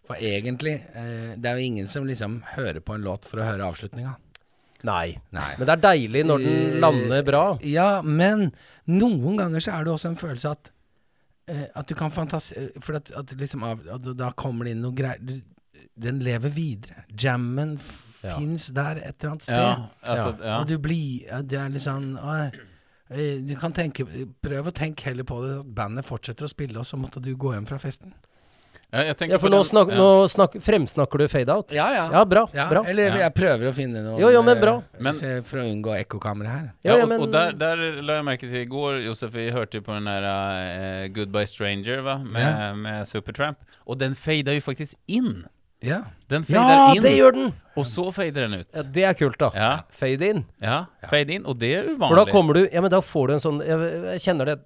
[0.07, 3.47] For egentlig, eh, det er jo ingen som liksom hører på en låt for å
[3.49, 4.13] høre avslutninga.
[4.87, 5.17] Nei.
[5.35, 5.49] Nei.
[5.59, 7.41] Men det er deilig når den Eh, lander bra.
[7.65, 8.53] Ja, men
[8.87, 10.71] noen ganger så er det også en følelse at
[11.49, 14.83] eh, At du kan fantasere For at, at liksom av, at da kommer det inn
[14.85, 15.41] noe greier
[15.97, 17.07] Den lever videre.
[17.19, 17.79] Jammen
[18.23, 18.37] Ja.
[18.39, 19.57] fins der et eller annet sted.
[19.57, 20.61] Ja, altså, ja.
[20.61, 22.51] Og du blir Det er litt sånn «Oi,
[23.11, 24.07] eh, Du kan tenke
[24.43, 27.35] Prøv å tenke heller på det at bandet fortsetter å spille, og så måtte du
[27.37, 28.15] gå hjem fra festen.
[28.93, 29.97] Ja, jeg Ja, for nå, den- snak, ja.
[29.99, 31.73] nå snak, fremsnakker du fade-out.
[31.73, 32.11] Ja, ja.
[32.13, 32.47] Ja, bra.
[32.55, 32.85] Ja, bra.
[32.87, 34.83] Eller jeg prøver å finne noe Jo, jo, men bra.
[35.01, 36.73] Men- se- For å unngå ekkokamera her.
[36.85, 39.33] Ja, Ja, ja, og, men- og der, der la jeg merke til i går, Josef,
[39.33, 42.19] vi hørte jo på den der uh, Goodbye Stranger va?
[42.19, 42.75] Med, Ja.
[42.75, 43.57] med Supertramp.
[43.89, 45.47] Og den fada jo faktisk inn.
[45.83, 46.03] Ja.
[46.29, 47.53] Den fader Ja, inn, det gjør den!
[47.77, 48.67] og så fader den ut.
[48.75, 49.51] Ja, det er kult, da.
[49.55, 50.45] Ja, Fade in.
[50.63, 52.09] ja, fade in, og det er uvanlig.
[52.09, 53.79] For da kommer du Ja, men da får du en sånn Jeg,
[54.17, 54.57] jeg kjenner det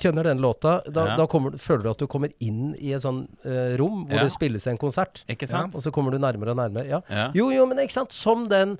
[0.00, 0.80] Kjenner den låta.
[0.88, 1.16] Da, Ja.
[1.16, 4.22] da kommer, føler du at du kommer inn i et sånn uh, rom hvor Ja.
[4.22, 5.24] det spilles en konsert.
[5.28, 5.74] Ikke sant?
[5.74, 6.86] Og så kommer du nærmere og nærmere.
[6.88, 7.00] Ja.
[7.10, 7.26] Ja.
[7.34, 8.12] Jo, jo, men ikke sant.
[8.16, 8.78] Som den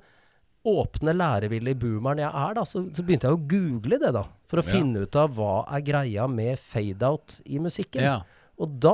[0.65, 4.23] åpne, lærevillige boomeren jeg er, da, så, så begynte jeg å google det, da.
[4.49, 4.71] For å Ja.
[4.71, 8.01] finne ut av hva er greia med fade-out i musikken.
[8.01, 8.21] Ja.
[8.61, 8.93] Og da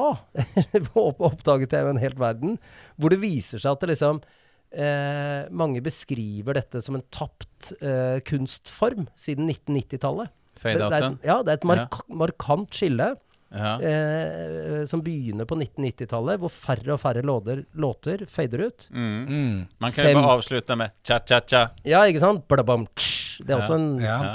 [0.95, 2.57] opp- oppdaget jeg jo en helt verden
[2.97, 4.21] hvor det viser seg at det liksom
[4.71, 10.31] eh, Mange beskriver dette som en tapt eh, kunstform siden 1990-tallet.
[10.57, 13.11] Det, det, er ja, det er et mark markant skille
[13.53, 13.75] Ja.
[13.79, 18.87] eh, som begynner på 1990-tallet, hvor færre og færre låter, låter fader ut.
[18.91, 19.21] Mm.
[19.29, 19.59] Mm.
[19.79, 21.61] Man kan jo bare avslutte med cha-cha-cha.
[21.87, 22.43] Ja, ikke sant?
[22.51, 23.39] Blabam, tsch.
[23.45, 24.17] Det er også en Ja.
[24.25, 24.33] Ja.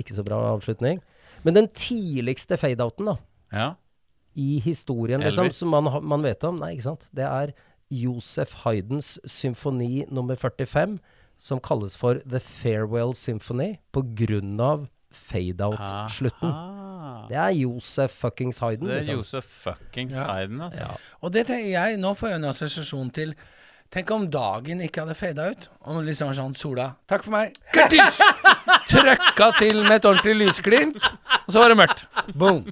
[0.00, 0.98] ikke så bra avslutning.
[1.44, 3.16] Men den tidligste fade-outen, da,
[3.54, 3.68] ja.
[4.38, 7.54] I historien, liksom, som man, man vet om, nei, ikke sant, det er
[7.90, 10.98] Josef Haydns symfoni nummer 45,
[11.38, 16.52] som kalles for The Farewell Symphony, av fade-out-slutten.
[17.28, 19.22] Det er Josef fuckings Hayden, Det er liksom.
[19.22, 20.26] Josef fuckings Ja.
[20.32, 20.82] Hayden, altså.
[20.82, 20.96] Ja.
[21.22, 23.34] Og det tenker jeg, nå får jeg en assosiasjon til
[23.88, 25.62] Tenk om dagen ikke hadde fada ut.
[25.88, 27.54] Og liksom sånn sola Takk for meg.
[27.72, 28.20] Kurtisj!
[28.90, 31.00] Trøkka til med et ordentlig lysglimt,
[31.46, 32.04] og så var det mørkt.
[32.36, 32.66] Boom.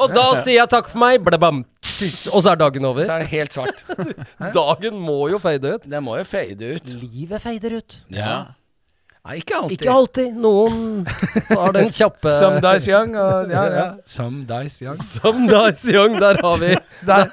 [0.00, 3.06] Og da sier jeg takk for meg, blabam, tss, og så er dagen over.
[3.06, 3.84] Så er det helt svart.
[4.58, 5.88] Dagen må jo fade ut.
[5.90, 6.92] Det må jo fade ut.
[7.04, 7.98] Livet fader ut.
[8.12, 8.36] Ja.
[9.24, 9.74] Nei, ikke alltid.
[9.78, 10.32] Ikke alltid.
[10.36, 10.80] Noen
[11.48, 13.14] har den kjappe Some dice young.
[13.16, 13.84] Og, ja, ja.
[14.04, 14.98] Some dice young.
[15.00, 16.74] Some Dice Young, der har vi
[17.08, 17.30] Der,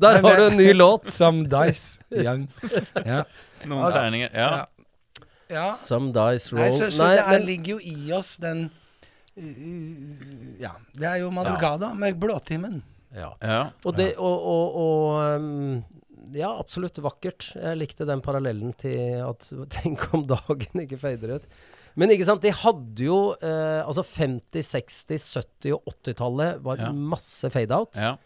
[0.00, 1.10] der har du en ny låt.
[1.12, 2.46] Some dice young.
[3.04, 3.26] Ja.
[3.68, 4.32] Noen terninger.
[4.32, 4.48] Ja.
[4.56, 4.64] Ja.
[5.52, 5.66] ja.
[5.76, 6.78] Some Dice Nei, Roll.
[6.78, 8.64] så, så Nei, det er, men, ligger jo i oss den
[10.60, 10.74] Ja.
[10.94, 12.80] Det er jo madrugada med blåtimen.
[13.14, 13.32] ja.
[13.42, 13.60] ja.
[13.84, 15.84] Og det Og, og, og um,
[16.34, 17.50] Ja, absolutt vakkert.
[17.54, 19.44] Jeg likte den parallellen til at
[19.76, 21.48] Tenk om dagen ikke fader ut.
[21.94, 25.26] Men ikke sant, de hadde jo eh, Altså 50-, 60-,
[25.62, 26.88] 70- og 80-tallet var Ja.
[26.92, 27.94] masse fade-out.
[27.94, 28.16] ja.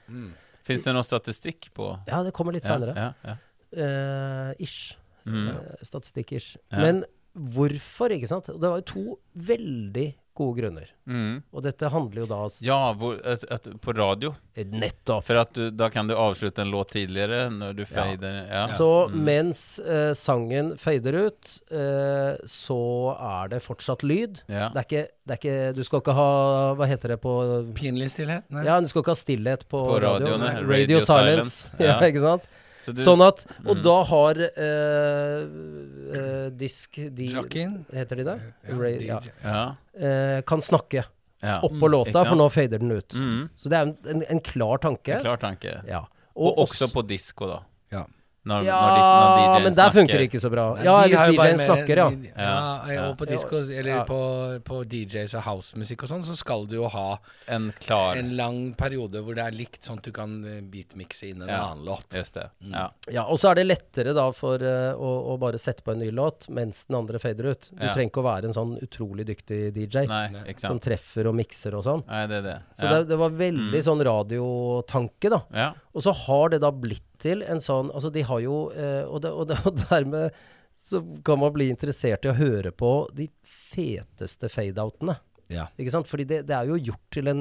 [0.69, 2.93] Fins det noe statistikk på Ja, det kommer litt ja, seinere.
[2.97, 3.37] ja, ja.
[3.73, 4.97] Eh, ish.
[5.25, 5.47] Mm.
[5.49, 6.57] Eh, Statistikk-ish.
[6.73, 6.81] Ja.
[6.83, 6.99] Men
[7.33, 8.49] hvorfor, ikke sant?
[8.53, 9.05] Det var jo to
[9.49, 10.07] veldig
[10.39, 10.89] gode grunner.
[11.09, 11.43] Mm.
[11.53, 14.33] Og dette handler jo da Ja, hvor, et, et, på radio.
[14.59, 15.25] Nettopp.
[15.29, 18.39] For at du, da kan du avslutte en låt tidligere når du fader.
[18.51, 18.65] Ja.
[18.73, 19.19] Så Mm.
[19.25, 22.79] mens eh, sangen fader ut, eh, så
[23.15, 24.43] er det fortsatt lyd.
[24.51, 24.69] Ja.
[24.75, 26.29] Det er ikke, det er ikke Du skal ikke ha
[26.79, 27.35] Hva heter det på
[27.79, 28.45] Pinlig stillhet?
[28.51, 28.65] Nei.
[28.67, 30.35] Ja, du skal ikke ha stillhet på, På radio.
[30.39, 31.71] Radio, radio silence.
[31.71, 31.77] silence.
[31.79, 31.95] ja.
[32.01, 32.01] Ja.
[32.11, 32.49] ikke sant?
[32.89, 33.83] Så du, Sånn at Og Mm.
[33.85, 35.43] da har eh,
[36.19, 37.85] eh, disk de, Jockeyen?
[37.93, 38.37] Heter de det?
[38.69, 39.21] Ja, Ra- ja.
[39.45, 39.63] Ja.
[39.99, 41.05] Eh, kan snakke
[41.43, 41.61] ja.
[41.63, 42.29] oppå låta, sant?
[42.33, 43.15] for nå fader den ut.
[43.15, 43.49] Mm.
[43.55, 45.15] Så det er en, en, en klar tanke.
[45.19, 45.77] En klar tanke.
[45.89, 46.05] Ja.
[46.39, 47.61] Og, også på disko, da.
[47.93, 48.05] Ja.
[48.49, 50.65] Når, Ja, når, de, når DJ-en men der funker det ikke så bra.
[50.83, 52.09] Ja, de hvis DJ-en snakker, ja.
[52.39, 52.53] Ja,
[52.95, 53.03] ja.
[53.11, 53.33] Og på ja.
[53.35, 54.05] disko, eller Ja.
[54.09, 54.19] på,
[54.65, 57.19] på DJs og housemusikk og sånn, så skal du jo ha
[57.53, 61.29] En klar en lang periode hvor det er likt, sånn at du kan beatmikse beatmixe
[61.29, 61.61] inn en Ja.
[61.69, 62.07] annen låt.
[62.15, 62.47] Just det.
[62.65, 62.73] Mm.
[62.73, 62.87] Ja.
[63.13, 65.99] Ja, og så er det lettere da for uh, å, å bare sette på en
[66.01, 67.69] ny låt mens den andre fader ut.
[67.73, 67.93] Du Ja.
[67.93, 70.55] trenger ikke å være en sånn utrolig dyktig DJ Nei, Nei.
[70.63, 72.05] som treffer og mikser og sånn.
[72.09, 72.57] Nei, det er det.
[72.79, 72.95] Så Ja.
[72.99, 73.85] det, det var veldig Mm.
[73.89, 75.43] sånn radiotanke, da.
[75.55, 75.73] ja.
[75.95, 79.23] Og så har det da blitt til en sånn Altså, de har jo eh, og,
[79.25, 80.31] det, og, det, og dermed
[80.79, 85.17] så kan man bli interessert i å høre på de feteste fade-outene.
[85.51, 85.65] Ja.
[85.81, 86.07] Ikke sant?
[86.07, 87.41] Fordi det, det er jo gjort til en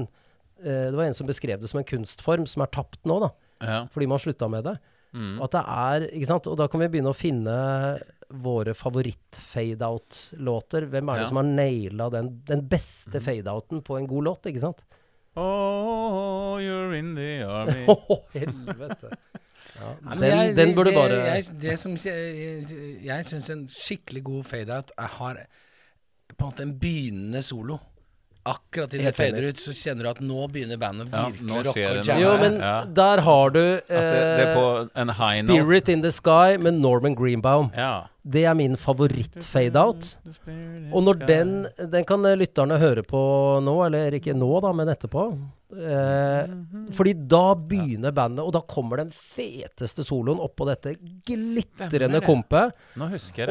[0.64, 3.30] eh, Det var en som beskrev det som en kunstform som er tapt nå, da.
[3.62, 3.84] ja.
[3.94, 4.74] Fordi man slutta med det.
[5.14, 5.38] Mm.
[5.46, 6.48] At det er Ikke sant?
[6.50, 7.58] Og da kan vi begynne å finne
[8.44, 10.82] våre favoritt-fade-out-låter.
[10.92, 11.28] Hvem er det Ja.
[11.30, 14.84] som har naila den, den beste fade-outen på en god låt, ikke sant?
[15.38, 17.86] Oh, you're in the army.
[17.88, 19.12] Å, helvete.
[19.76, 22.66] Ja, den, jeg- den burde det, bare Jeg, det som Jeg,
[23.06, 25.44] jeg syns en skikkelig god fade-out har
[26.38, 27.78] på en måte en begynnende solo.
[28.48, 31.64] Akkurat idet det fader ut, så kjenner du at nå begynner bandet virkelig å ja,
[31.68, 32.22] rocke og jamme.
[32.22, 32.76] Jo, men Ja.
[32.86, 35.58] der har du eh, det, det eh, på en high note.
[35.64, 37.72] Spirit in the Sky med Norman Greenbaum.
[37.76, 38.08] Ja.
[38.28, 40.10] Det er min favoritt-fade-out.
[40.92, 43.20] Og når den Den kan eh, lytterne høre på
[43.64, 45.24] nå, eller ikke nå, da, men etterpå.
[45.68, 46.52] Eh,
[46.96, 50.96] fordi da begynner bandet, og da kommer den feteste soloen oppå dette
[51.28, 52.76] glitrende kompet.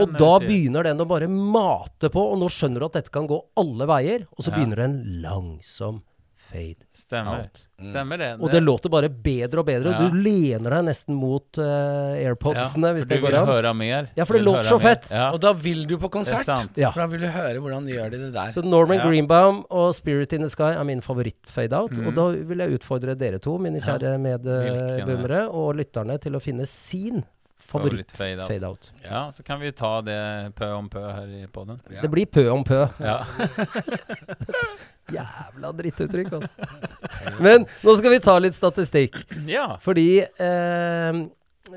[0.01, 3.29] Og da begynner den å bare mate på, og nå skjønner du at dette kan
[3.29, 4.29] gå alle veier.
[4.37, 6.03] Og så begynner den langsom
[6.47, 7.43] fade Stemmer.
[7.45, 7.63] out.
[7.91, 8.29] Stemmer det.
[8.41, 9.93] Og det låter bare bedre og bedre.
[9.93, 10.07] Ja.
[10.09, 13.49] Du lener deg nesten mot uh, AirPodsene, hvis for det du vil går an.
[13.51, 14.09] høre mer.
[14.17, 14.87] Ja, for det låter så mer.
[14.89, 15.11] fett.
[15.13, 15.27] Ja.
[15.35, 16.41] Og da vil du på konsert.
[16.45, 16.81] Det er sant.
[16.81, 16.91] Ja.
[16.95, 18.55] For da vil du høre hvordan de gjør de det der.
[18.55, 19.07] Så Norman Ja.
[19.11, 21.93] Greenbaum og Spirit in the Sky er min favoritt-fade-out.
[21.99, 22.07] Mm.
[22.09, 26.41] Og da vil jeg utfordre dere to, mine kjære er- medboomere, og lytterne, til å
[26.43, 27.25] finne sin
[27.67, 28.47] Favoritt-fade-out.
[28.47, 28.91] favoritt-fade-out.
[29.05, 30.19] ja, så kan vi ta det
[30.55, 31.81] pø om pø her i poden.
[31.91, 32.03] Ja.
[32.05, 32.85] Det blir pø om pø.
[33.03, 33.19] Ja.
[35.17, 36.51] Jævla drittuttrykk, altså.
[37.45, 39.19] Men nå skal vi ta litt statistikk.
[39.47, 39.69] ja.
[39.83, 41.21] Fordi eh,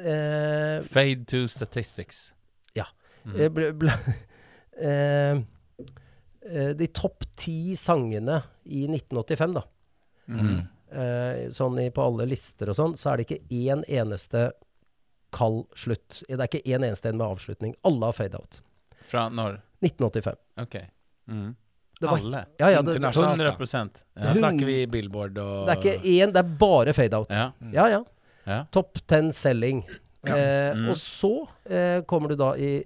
[0.02, 2.30] eh, Fade to statistics.
[2.78, 2.88] Ja.
[3.26, 3.36] Mm.
[3.36, 3.98] Bl ble, ble,
[4.90, 5.42] eh,
[6.50, 9.66] eh, De topp ti sangene i 1985, da.
[10.30, 10.58] Mm.
[10.94, 14.52] eh, sånn i, på alle lister og sånn, så er det ikke én eneste
[15.32, 16.24] kald slutt.
[16.28, 17.76] Det er ikke én eneste en med avslutning.
[17.86, 18.62] Alle har fade-out.
[19.10, 19.60] Fra når?
[19.82, 20.36] 1985.
[20.62, 20.76] Ok.
[21.30, 21.56] Mm.
[22.02, 22.46] Var- Alle?
[22.60, 24.06] Ja, ja, det, det, 100 prosent.
[24.16, 24.34] Da Ja.
[24.34, 27.30] snakker vi Billboard og Det er ikke én, det er bare fade-out.
[27.30, 27.52] ja.
[27.74, 28.04] Ja, ja.
[28.48, 28.64] ja.
[28.72, 29.84] Topp 10 selling.
[30.26, 30.36] Ja.
[30.36, 30.90] Eh, Mm.
[30.90, 32.84] Og så eh, kommer du da i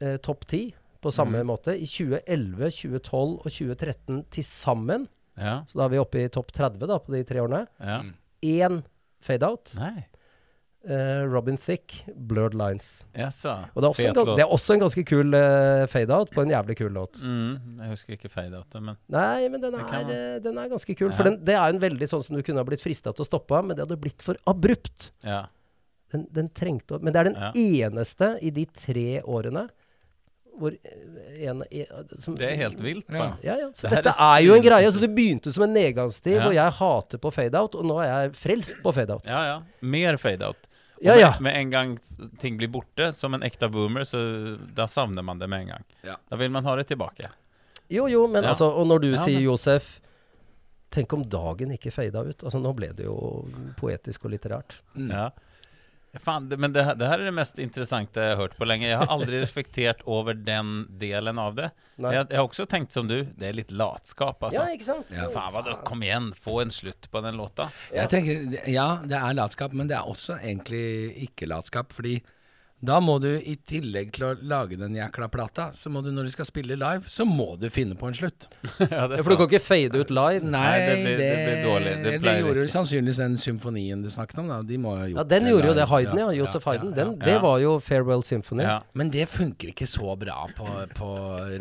[0.00, 1.46] eh, topp 10 på samme Mm.
[1.46, 1.74] måte.
[1.74, 5.08] I 2011, 2012 og 2013 til sammen.
[5.36, 5.62] Ja.
[5.66, 7.66] Så da er vi oppe i topp 30 da, på de tre årene.
[7.80, 8.02] ja.
[8.02, 8.14] Mm.
[8.42, 8.82] Én
[9.22, 9.74] fade-out.
[9.76, 10.04] Nei.
[10.86, 13.04] Eh, Robin Thicke, Blurred Lines.
[13.18, 13.56] Jaså.
[13.74, 16.52] Og det er også, en, det er også en ganske kul uh, fade-out på en
[16.54, 17.18] jævlig kul låt.
[17.26, 17.80] Mm.
[17.80, 20.12] Jeg husker ikke fade-outet, men Nei, men den er, man.
[20.14, 21.10] eh, den er ganske kul.
[21.10, 21.16] Ja.
[21.18, 23.26] For den, det er jo en veldig sånn som du kunne ha blitt frista til
[23.26, 25.10] å stoppe av, men det hadde blitt for abrupt.
[25.26, 25.48] ja.
[26.14, 27.48] Den, den trengte å Men det er den Ja.
[27.90, 29.64] eneste i de tre årene
[30.56, 30.70] hvor
[31.36, 33.26] en, en som, Det er helt vilt, Ja.
[33.42, 33.66] Ja, ja.
[33.74, 34.86] Så Det dette er er jo en greie.
[34.94, 36.44] Så det begynte som en nedgangstid Ja.
[36.46, 39.26] hvor jeg hater på fade-out, og nå er jeg frelst på fade-out.
[39.26, 39.58] Ja, ja.
[39.82, 40.70] Mer fade-out.
[40.96, 41.32] Og Ja, med, ja.
[41.40, 41.98] med en gang
[42.38, 45.84] ting blir borte, som en ekte boomer, så da savner man det med en gang.
[46.02, 46.16] Ja.
[46.30, 47.28] Da vil man ha det tilbake.
[47.88, 48.50] Jo, jo, men Ja.
[48.50, 50.00] altså Og når du Ja, sier men- Josef
[50.90, 52.38] Tenk om dagen ikke fada ut.
[52.44, 54.80] Altså Nå ble det jo poetisk og litterært.
[54.96, 55.10] Mm.
[55.10, 55.30] Ja.
[56.22, 58.64] Fan, det, men det, här- det her er det mest interessante jeg har hørt på
[58.64, 58.86] lenge.
[58.88, 61.66] Jeg har aldri reflektert over den delen av det.
[62.00, 64.62] Jeg, jeg har også tenkt som du, det er litt latskap, altså.
[64.64, 65.12] Ja, ikke sant?
[65.12, 67.68] Ja, faen hva, kom igjen, få en slutt på den låta.
[67.92, 70.86] Jeg tenker, Ja, det er latskap, men det er også egentlig
[71.28, 71.92] ikke latskap.
[71.96, 72.16] Fordi
[72.86, 76.28] da må du i tillegg til å lage den jækla plata, så må du når
[76.28, 78.46] du skal spille live, så må du finne på en slutt.
[78.86, 80.42] ja, for du kan ikke fade ut live.
[80.46, 81.92] Nei, det blir- det blir dårlig.
[82.04, 84.60] Det eller gjorde sannsynligvis den symfonien du snakket om, da.
[84.66, 85.86] De må ha gjort Ja, den det gjorde jo det.
[85.92, 86.28] Hayden, ja.
[86.40, 86.94] Josef Hayden.
[86.96, 87.24] Den, ja.
[87.30, 88.62] Det var jo Farewell Symphony.
[88.66, 88.78] Ja.
[88.94, 90.66] Men det funker ikke så bra på,
[90.96, 91.10] på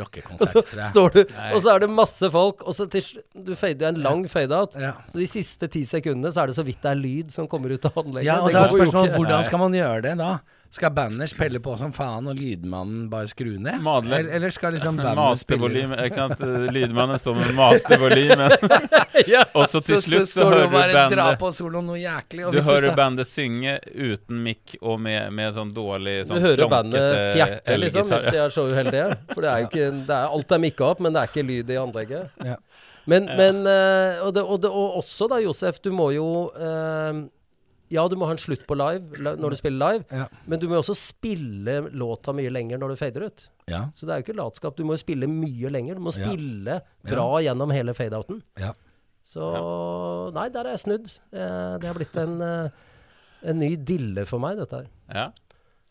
[0.01, 0.89] rockekonsert, tror jeg.
[0.91, 1.49] står du, Nei.
[1.55, 3.05] og så er det masse folk, og så til
[3.45, 4.75] Du fader en lang fade-out.
[4.79, 4.93] Ja.
[5.11, 7.73] Så de siste ti sekundene så er det så vidt det er lyd som kommer
[7.75, 8.27] ut av anlegget.
[8.29, 10.31] Ja, og Det da er spørsmålet hvordan skal man gjøre det da?
[10.75, 13.77] Skal Banners spille på som faen, og lydmannen bare skru ned?
[13.85, 14.17] Madle.
[14.17, 16.41] Eller, eller skal liksom Banners spille ikke sant?
[16.75, 18.51] Lydmannen står med mastervolumen.
[19.25, 19.45] Ja.
[19.55, 21.95] Og så til så, slutt så, så du hører du bare bandet på soloen noe
[21.97, 22.43] jæklig.
[22.45, 26.33] Og Du hvis hører skal- bandet synge uten mikk og med, med sånn dårlig Du
[26.33, 29.05] sånn hører bandet fjerte, liksom, hvis de er så uheldige.
[29.31, 31.45] For det er jo ikke det er, Alt er mikka opp, men det er ikke
[31.47, 32.43] lyd i anlegget.
[32.51, 32.57] Ja.
[33.07, 36.27] Men, men eh, og, det, og, det, og også da, Josef, du må jo
[36.59, 37.23] eh,
[37.93, 40.27] Ja, du må ha en slutt på live når du spiller live, Ja.
[40.47, 43.49] men du må jo også spille låta mye lenger når du fader ut.
[43.69, 43.83] Ja.
[43.93, 44.75] Så det er jo ikke latskap.
[44.75, 45.95] Du må jo spille mye lenger.
[45.95, 46.25] Du må Ja.
[46.25, 48.41] spille bra gjennom hele fadeouten.
[48.57, 48.73] Ja.
[49.23, 51.19] Så Nei, der er jeg snudd.
[51.33, 52.69] Eh, det har blitt en, eh,
[53.43, 54.87] en ny dille for meg, dette her.
[55.13, 55.31] Ja.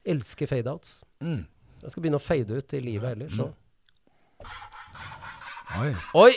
[0.05, 1.03] Elsker fadeouts.
[1.21, 1.47] Mm.
[1.83, 3.53] Jeg skal begynne å fade ut i livet ellers, så.
[5.81, 5.95] Oi.
[6.15, 6.33] Oi!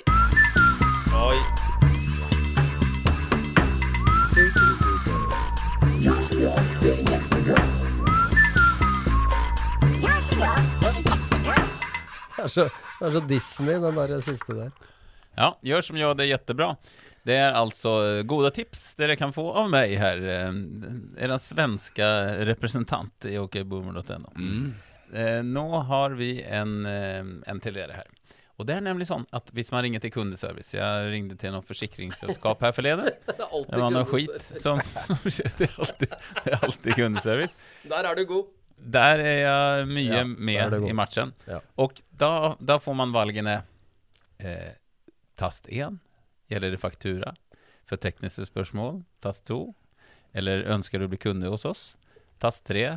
[1.13, 1.66] Oi.
[6.17, 6.23] Det
[12.41, 14.71] er så, det er så Disney, den der siste der.
[15.37, 16.71] Ja, gjør som jeg, det er jättebra.
[17.21, 17.93] Det er altså
[18.25, 20.17] gode goda tips dere kan få av meg her.
[20.17, 22.09] Deres svenske svenska
[22.49, 24.33] representant i okboomer.no.
[24.41, 24.73] Mm.
[25.13, 28.16] Eh, nå har vi en, eh, en til dere her.
[28.57, 31.61] Og det er nemlig sånn at hvis man ringer til kundeservice Jeg ringte til noe
[31.65, 33.11] forsikringsselskap her forleden.
[33.27, 37.57] Det alltid Det var noe skit som Det er alltid, det er alltid kundeservice.
[37.85, 38.53] Der er du god.
[38.97, 41.33] Der er jeg mye Ja, med i matchen.
[41.49, 41.61] Ja.
[41.81, 43.59] Og da, da får man valgene
[44.41, 44.73] eh,
[45.37, 45.99] Tast 1.
[46.49, 47.33] Gjelder det faktura?
[47.87, 49.03] For tekniske spørsmål.
[49.23, 49.59] Tast 2.
[50.37, 51.83] Eller ønsker du å bli kunde hos oss?
[52.41, 52.89] Tast 3.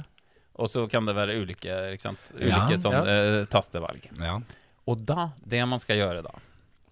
[0.60, 2.32] Og så kan det være ulike, ikke sant?
[2.36, 3.04] Ja, sånn, ja.
[3.08, 4.08] eh, tastevalg.
[4.20, 4.38] Ja.
[4.90, 6.36] Og da, det man skal gjøre da,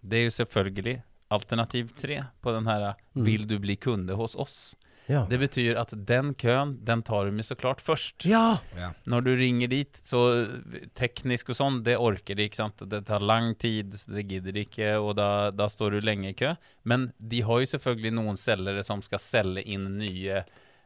[0.01, 0.99] det er jo selvfølgelig
[1.35, 3.25] alternativ tre på den her Mm.
[3.25, 4.77] 'Vil du bli kunde hos oss?'
[5.09, 5.25] Ja.
[5.25, 8.27] Det betyr at den køen, den tar du med så klart først.
[8.27, 8.59] ja.
[8.77, 8.93] Ja.
[9.07, 10.47] Når du ringer dit, så
[10.95, 12.77] teknisk og sånn, det orker de, ikke sant.
[12.77, 16.37] Det tar lang tid, det gidder de ikke, og da, da står du lenge i
[16.37, 16.55] kø.
[16.85, 20.45] Men de har jo selvfølgelig noen selgere som skal selge inn nye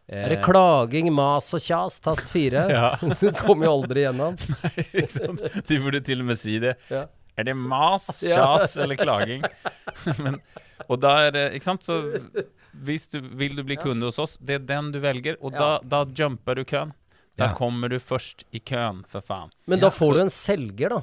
[0.09, 2.65] Er det klaging, mas og kjas, tast fire?
[2.75, 2.89] Ja.
[3.21, 4.37] du kommer jo aldri gjennom.
[4.65, 5.63] Nei?
[5.69, 6.75] De burde til og med si det.
[6.91, 7.07] Ja.
[7.39, 8.43] Er det mas, Ja.
[8.43, 9.45] kjas eller klaging?
[10.19, 10.41] Men,
[10.89, 12.01] og da er det, ikke sant, så
[12.85, 15.79] hvis du vil du bli kunde hos oss, det er den du velger, og da,
[15.85, 16.93] da jumper du køen.
[17.41, 19.49] Da kommer du først i køen, for faen.
[19.71, 21.01] Men da får du en selger, da.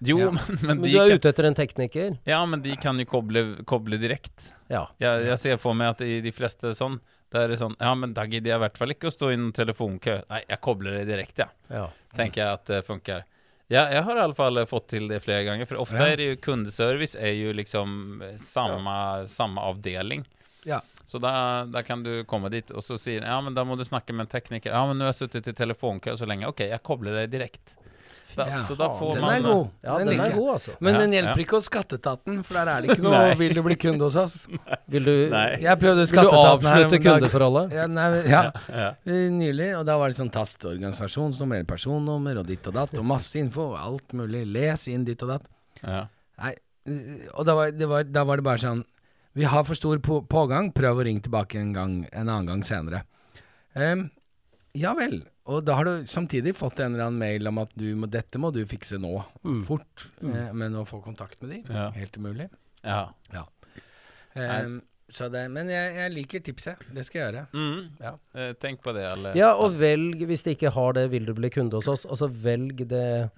[0.00, 0.30] Jo, Ja.
[0.30, 2.16] men, men, Men du er ute etter en tekniker.
[2.24, 4.54] ja, men de kan jo koble, koble direkte.
[4.70, 4.86] Ja.
[5.02, 7.00] Jeg, jeg ser for meg at i de fleste sånn,
[7.32, 9.32] da er det sånn Ja, men da gidder jeg i hvert fall ikke å stå
[9.32, 10.14] i en telefonkø.
[10.30, 11.82] Nei, jeg kobler det direkte, ja.
[11.82, 11.88] ja.
[12.16, 13.26] tenker jeg at det funker.
[13.68, 16.12] Ja, jeg har i alla fall fått til det flere ganger, for ofte Ja.
[16.14, 18.94] er det jo kundeservice er jo liksom eh, samme,
[19.28, 20.24] samme avdeling.
[20.64, 20.80] Ja.
[21.08, 23.84] Så da, da kan du komme dit, og så sier ja, men da må du
[23.84, 24.72] snakke med en tekniker.
[24.72, 26.48] Ja, men nå har jeg sittet i telefonkø så lenge.
[26.50, 27.77] Ok, jeg kobler deg direkte.
[28.46, 28.60] Ja.
[28.62, 29.70] Så da får Den man er god.
[29.82, 30.74] ja, Den den er god, altså.
[30.80, 31.44] Men Ja, den hjelper ja.
[31.44, 34.46] ikke hos Skatteetaten, for der er det ikke noe 'vil du bli kunde hos oss'?
[34.92, 37.72] Vil du, Jeg prøvde vil du avslutte kundeforholdet?
[37.72, 38.50] Ja, nei, ja.
[38.68, 38.92] Ja.
[39.04, 43.34] Nylig, og da var det sånn tast organisasjonsnummer, personnummer og ditt og datt, og masse
[43.38, 44.46] info, og alt mulig.
[44.46, 45.46] Les inn ditt og datt.
[45.82, 46.06] Ja.
[46.38, 46.54] Nei,
[47.34, 48.84] og da var, det var, da var det bare sånn
[49.34, 52.62] Vi har for stor på, pågang, prøv å ringe tilbake en, gang, en annen gang
[52.64, 53.02] senere.
[53.76, 54.08] Em,
[54.78, 55.20] ja vel.
[55.48, 58.38] Og da har du samtidig fått en eller annen mail om at du må, dette
[58.40, 59.14] må du fikse nå,
[59.64, 60.06] fort.
[60.22, 61.88] Eh, men å få kontakt med de, Ja.
[61.96, 62.48] helt umulig.
[62.84, 63.06] ja.
[64.38, 66.82] Em, så det, men jeg, jeg liker tipset.
[66.94, 67.44] Det skal jeg gjøre.
[67.56, 67.78] Mm.
[68.04, 68.10] Ja.
[68.36, 69.32] Eh, tenk på det, alle.
[69.38, 72.28] Ja, og velg, hvis de ikke har det, vil du bli kunde hos oss, altså
[72.28, 73.30] velg det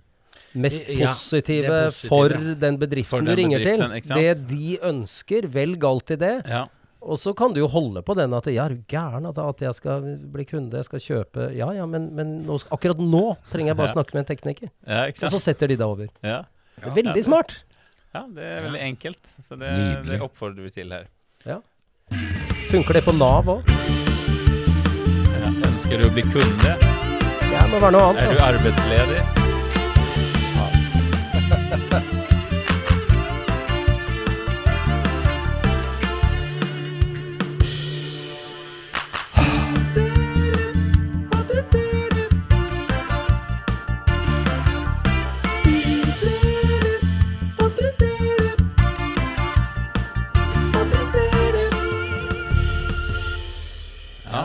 [0.59, 2.11] mest Ja, positive, det positive.
[2.11, 2.35] for
[2.67, 4.19] den bedriften For du ringer bedriften, til.
[4.19, 6.35] Det de ønsker, velg alltid det.
[6.51, 6.65] Ja.
[7.01, 9.75] Og så kan du jo holde på den at ja, er du gæren at, jeg
[9.75, 13.77] skal bli kunde, jeg skal kjøpe Ja ja, men, men nå, akkurat nå trenger jeg
[13.79, 13.95] bare Ja.
[13.95, 14.69] snakke med en tekniker.
[14.87, 16.09] ja, ikke Og så setter de deg over.
[16.23, 16.43] Ja.
[16.83, 16.93] Ja.
[16.97, 17.65] Veldig smart.
[18.15, 19.21] ja, det er veldig enkelt.
[19.41, 19.73] Så det,
[20.07, 21.07] det oppfordrer vi til her.
[21.47, 21.59] Ja.
[22.71, 23.63] Funker det på Nav òg?
[25.41, 25.49] Ja.
[25.71, 26.77] Ønsker du å bli kunde?
[27.51, 28.23] Ja, det må være noe annet.
[28.23, 29.21] Er du arbeidsledig?
[30.57, 30.67] Ja,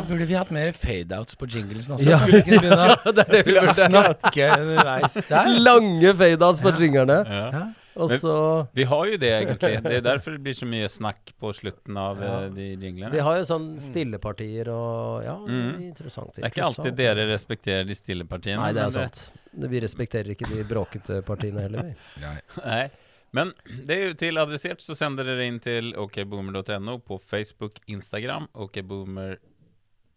[0.08, 2.10] burde vi hatt mer fade-outs på jinglesen også?
[2.10, 2.18] Ja.
[2.22, 5.49] Skulle vi ikke begynne å snakke underveis der.
[5.66, 7.18] Lange fade-outs på jinglene.
[7.30, 7.47] Ja.
[7.56, 7.64] Ja.
[7.95, 8.32] Og så
[8.76, 9.78] Vi har jo det, egentlig.
[9.86, 12.34] Det er derfor det blir så mye snakk på slutten av Ja.
[12.43, 13.12] eh, de jinglene.
[13.14, 15.80] Vi har jo sånn stillepartier og Ja, Mm.
[15.93, 16.34] interessant.
[16.36, 18.60] Det er ikke alltid dere respekterer de stille partiene.
[18.60, 19.32] Nei, det er sant.
[19.56, 21.95] Vi respekterer ikke de bråkete partiene heller, vi.
[22.66, 22.89] Nei.
[23.36, 28.47] Men det er jo til adressert, så sender dere inn til okboomer.no på Facebook, Instagram,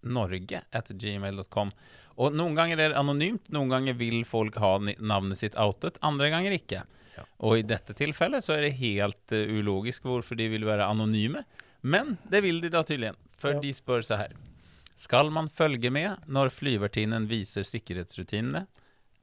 [0.03, 1.71] okboomernorge at gmail.com.
[2.19, 6.31] Og noen ganger er det anonymt, noen ganger vil folk ha navnet sitt outet, andre
[6.31, 6.83] ganger ikke.
[7.43, 11.45] Og i dette tilfellet så er det helt uh, ulogisk hvorfor de vil være anonyme.
[11.83, 13.61] Men det vil de da tydeligvis, for Ja.
[13.63, 14.33] de spør så her.
[14.99, 18.67] Skal man følge med når flyvertinnen viser sikkerhetsrutinene?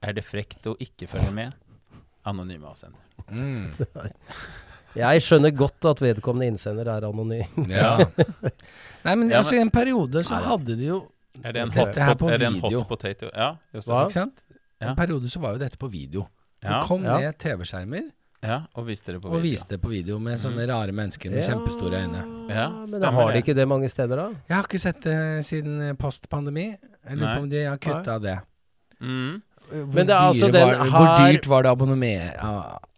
[0.02, 1.52] Er det frekt å ikke følge med?
[2.24, 3.00] Anonyme avsender.
[3.30, 3.72] Mm.
[4.96, 7.66] Jeg skjønner godt at vedkommende innsender er anonym.
[7.70, 7.96] Ja.
[9.06, 11.02] Nei, men altså, i en periode så hadde de jo
[11.44, 12.80] Er det en, hot, Dette her på er det en video.
[12.80, 13.28] hot potato?
[13.34, 13.92] Ja, just det.
[13.92, 14.04] Hva?
[14.08, 14.42] Ikke sant?
[14.80, 14.90] Ja.
[14.90, 16.26] En periode så var jo dette på video.
[16.62, 17.18] Det Ja, kom Ja.
[17.20, 18.06] med TV-skjermer
[18.46, 19.50] ja, og viste det på og video.
[19.50, 22.20] viste det på video med sånne rare mennesker med kjempestore øyne.
[22.52, 23.42] Ja, men stemmer da har de det.
[23.44, 24.26] ikke det mange steder, da?
[24.48, 26.66] Jeg har ikke sett det siden eh, postpandemi.
[27.08, 27.36] Jeg lurer Nei.
[27.36, 28.36] på om de har kutta det.
[29.00, 29.42] Mm.
[29.66, 32.50] Hvor, Men altså var, den hvor dyrt var det å abonnere,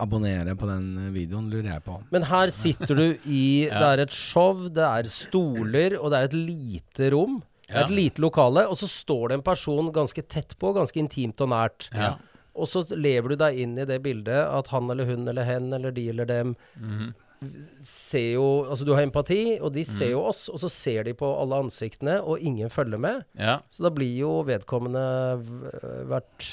[0.04, 1.96] abonnere på den videoen, lurer jeg på.
[2.12, 3.78] Men her sitter du i Ja.
[3.78, 7.38] Det er et show, det er stoler, og det er et lite rom.
[7.68, 7.82] Ja.
[7.82, 11.50] et lite lokale, og så står det en person ganske tett på, ganske intimt og
[11.52, 11.90] nært.
[11.92, 12.14] Ja.
[12.56, 15.68] Og så lever du deg inn i det bildet at han eller hun eller hen
[15.76, 17.10] eller de eller dem Mhm.
[17.86, 19.92] Ser jo Altså du har empati, og de Mm.
[19.92, 23.24] ser jo oss, og så ser de på alle ansiktene, og ingen følger med.
[23.38, 25.04] ja, Så da blir jo vedkommende
[26.08, 26.48] vært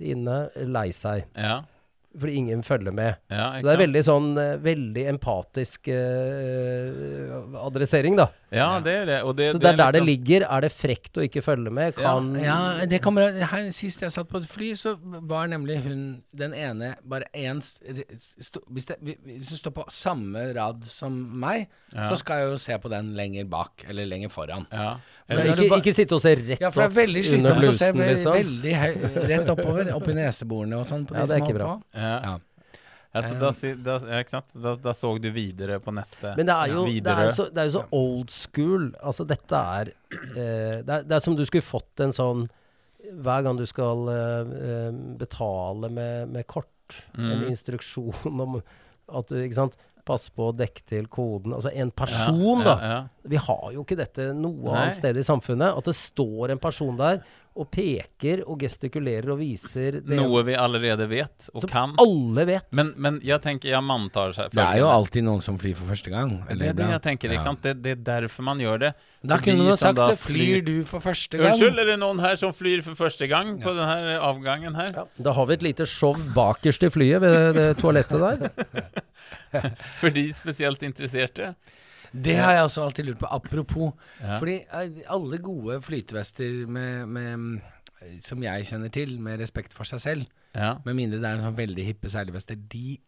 [0.00, 1.60] inne lei seg, ja,
[2.16, 3.16] fordi ingen følger med.
[3.30, 8.28] ja, Så det er veldig sånn eh, Veldig empatisk eh, adressering, da.
[8.52, 9.22] Ja, det er det.
[9.22, 10.42] Och det, Så det er der det liksom- ligger.
[10.50, 11.94] Er det frekt å ikke følge med?
[11.94, 16.22] Kan Ja, det kommer her, Sist jeg satt på et fly, så var nemlig hun
[16.34, 18.34] den ene bare én hvis,
[18.74, 22.08] hvis du står på samme rad som meg, Ja.
[22.10, 24.66] så skal jeg jo se på den lenger bak, eller lenger foran.
[24.72, 24.96] Ja.
[25.28, 27.68] Eller- ikke, ikke sitte og se rett opp Ja, for det er veldig under slitsomt
[27.68, 28.32] å se blusen, liksom.
[28.34, 31.06] veldig høy, rett oppover, opp i neseborene og sånn.
[31.06, 31.76] på Ja, det er som ikke holder bra.
[31.76, 32.00] på.
[32.00, 32.38] Ja.
[33.12, 33.18] Ja.
[33.18, 33.74] Alltså, Eh.
[33.82, 34.40] da, da, ja?
[34.54, 36.34] Da, da så du videre på neste.
[36.36, 38.84] Men det er jo det er så, det er jo så old school.
[39.02, 39.90] Altså, dette er,
[40.36, 42.48] eh, det er Det er som du skulle fått en sånn
[43.10, 46.66] Hver gang du skal eh, eh, betale med, med kort,
[47.18, 47.48] en Mm.
[47.50, 48.62] instruksjon om
[49.08, 49.76] at du Ikke sant?
[50.06, 51.52] Pass på å dekke til koden.
[51.52, 53.08] Altså en person, ja, da.
[53.28, 54.80] Vi har jo ikke dette noe Nei.
[54.86, 55.76] annet sted i samfunnet.
[55.76, 57.20] At det står en person der
[57.60, 61.94] og peker og gestikulerer og viser det Noe vi allerede vet og som kan.
[61.98, 62.68] alle vet.
[62.78, 65.74] Men, men jeg tenker, jeg antar seg här Det er jo alltid noen som flyr
[65.76, 66.30] for første gang.
[66.48, 67.60] Det er det jeg tenker, ikke sant?
[67.66, 68.92] Det, det er derfor man gjør det.
[69.26, 70.16] Da kunne man sagt det.
[70.22, 71.50] Flyr du for første gang?
[71.50, 73.82] Unnskyld, er det noen her som flyr for første gang på Ja.
[73.82, 74.94] denne avgangen her?
[74.94, 78.94] Ja, da har vi et lite show bakerst i flyet ved det toalettet der.
[80.00, 81.54] For de spesielt interesserte?
[82.12, 83.26] Det har jeg også alltid lurt på.
[83.30, 83.92] Apropos.
[84.20, 84.38] Ja.
[84.38, 87.60] Fordi eh, alle gode flytevester med, med,
[88.24, 90.74] som jeg kjenner til, med respekt for seg selv, Ja.
[90.84, 92.98] med mindre det er en sånn veldig hippe seilvester, de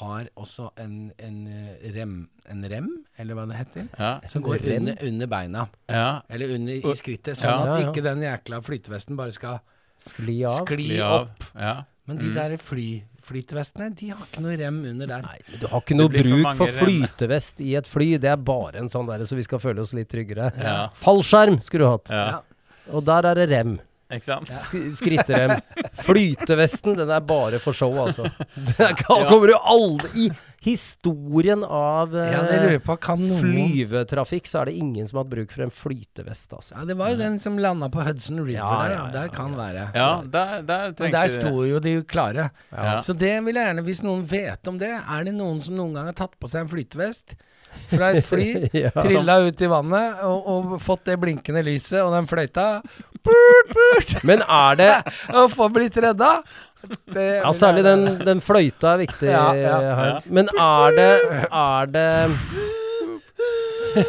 [0.00, 2.88] har også en, en eh, rem, en rem,
[3.18, 4.20] eller hva det heter, Ja.
[4.28, 5.66] som går under, under beina.
[5.88, 6.20] ja.
[6.30, 7.74] Eller under i skrittet, sånn Ja.
[7.76, 9.60] at ikke den jækla flytevesten bare skal
[9.98, 10.64] Skli av.
[10.66, 11.20] skli Skli av.
[11.28, 11.44] opp.
[11.58, 11.82] Ja.
[12.06, 12.34] Men de Mm.
[12.34, 15.22] der fly, flytevestene, de har ikke noe rem under der.
[15.28, 16.78] Nei, men du har ikke noe bruk for for rem.
[16.82, 18.08] flytevest i et fly.
[18.22, 20.50] Det er bare en sånn der så vi skal føle oss litt tryggere.
[20.58, 20.76] Ja.
[20.98, 22.14] Fallskjerm skulle du hatt.
[22.14, 22.40] ja.
[22.88, 23.74] Og der er det rem.
[24.08, 24.48] Ikke sant?
[24.64, 25.58] Sk skritterem.
[26.00, 28.24] Flytevesten, den er bare for show, altså.
[28.70, 30.28] Det er, kommer jo aldri I
[30.64, 35.74] historien av eh, på, flyvetrafikk, så er det ingen som har hatt bruk for en
[35.74, 36.74] flytevest, altså.
[36.78, 38.94] Ja, det var jo den som landa på Hudson River Ja, der.
[38.96, 39.58] ja, der kan ja.
[39.60, 39.84] være.
[39.94, 42.48] Ja, der, der Men der sto jo de klare.
[42.72, 42.98] Ja.
[43.04, 45.94] Så det vil jeg gjerne, hvis noen vet om det, er det noen som noen
[46.00, 47.36] gang har tatt på seg en flytevest
[47.92, 48.46] fra et fly,
[48.84, 48.90] Ja.
[48.96, 52.66] trilla ut i vannet og, og fått det blinkende lyset og den fløyta,
[53.24, 54.92] burt, burt, Men er det
[55.38, 56.42] å få blitt redda?
[57.10, 59.78] Det Ja, særlig den, den fløyta er viktig Ja, ja.
[59.98, 60.10] her.
[60.14, 60.20] Ja.
[60.30, 61.10] Men er det
[61.50, 62.28] Er det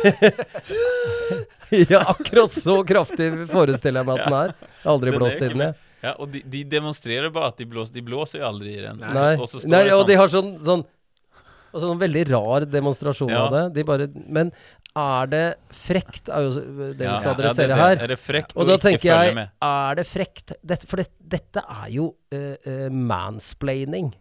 [1.90, 4.54] Ja, akkurat så kraftig forestiller jeg meg at den er.
[4.58, 5.76] Jeg har aldri blåst i den, jeg.
[6.02, 7.94] Ja, og de, de demonstrerer bare at de blåser.
[8.00, 8.98] De blåser jo aldri i den.
[9.04, 10.84] Nei, Og så Nei og sånn- de har sånn, sånn
[11.70, 13.44] og sånn veldig rar demonstrasjon Ja.
[13.46, 13.64] av det.
[13.76, 14.50] De bare, men
[14.98, 15.44] er det
[15.76, 18.02] frekt, er jo det vi skal adressere det, her.
[18.04, 21.64] Er det frekt Og å da tenker jeg, er det frekt dette, For det, dette
[21.64, 24.12] er jo uh, uh, mansplaining.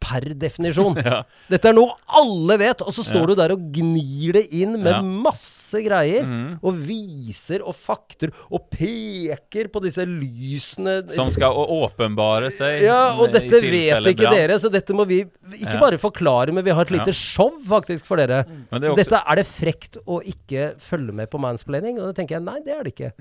[0.00, 0.94] Per definisjon.
[1.08, 1.22] Ja.
[1.50, 3.26] Dette er noe alle vet, og så står Ja.
[3.26, 5.00] du der og gnir det inn med Ja.
[5.02, 6.22] masse greier.
[6.24, 6.58] Mm.
[6.62, 11.00] Og viser og fakter og peker på disse lysene.
[11.10, 14.36] Som skal åpenbare seg ja, og i dette vet ikke brann.
[14.38, 15.80] dere, så dette må vi ikke Ja.
[15.80, 17.18] bare forklare, men vi har et lite Ja.
[17.18, 18.44] show faktisk for dere.
[18.46, 18.66] Mm.
[18.70, 21.98] det er også, dette er det frekt å ikke følge med på mansplaining?
[21.98, 23.12] Og da tenker jeg nei, det er det ikke.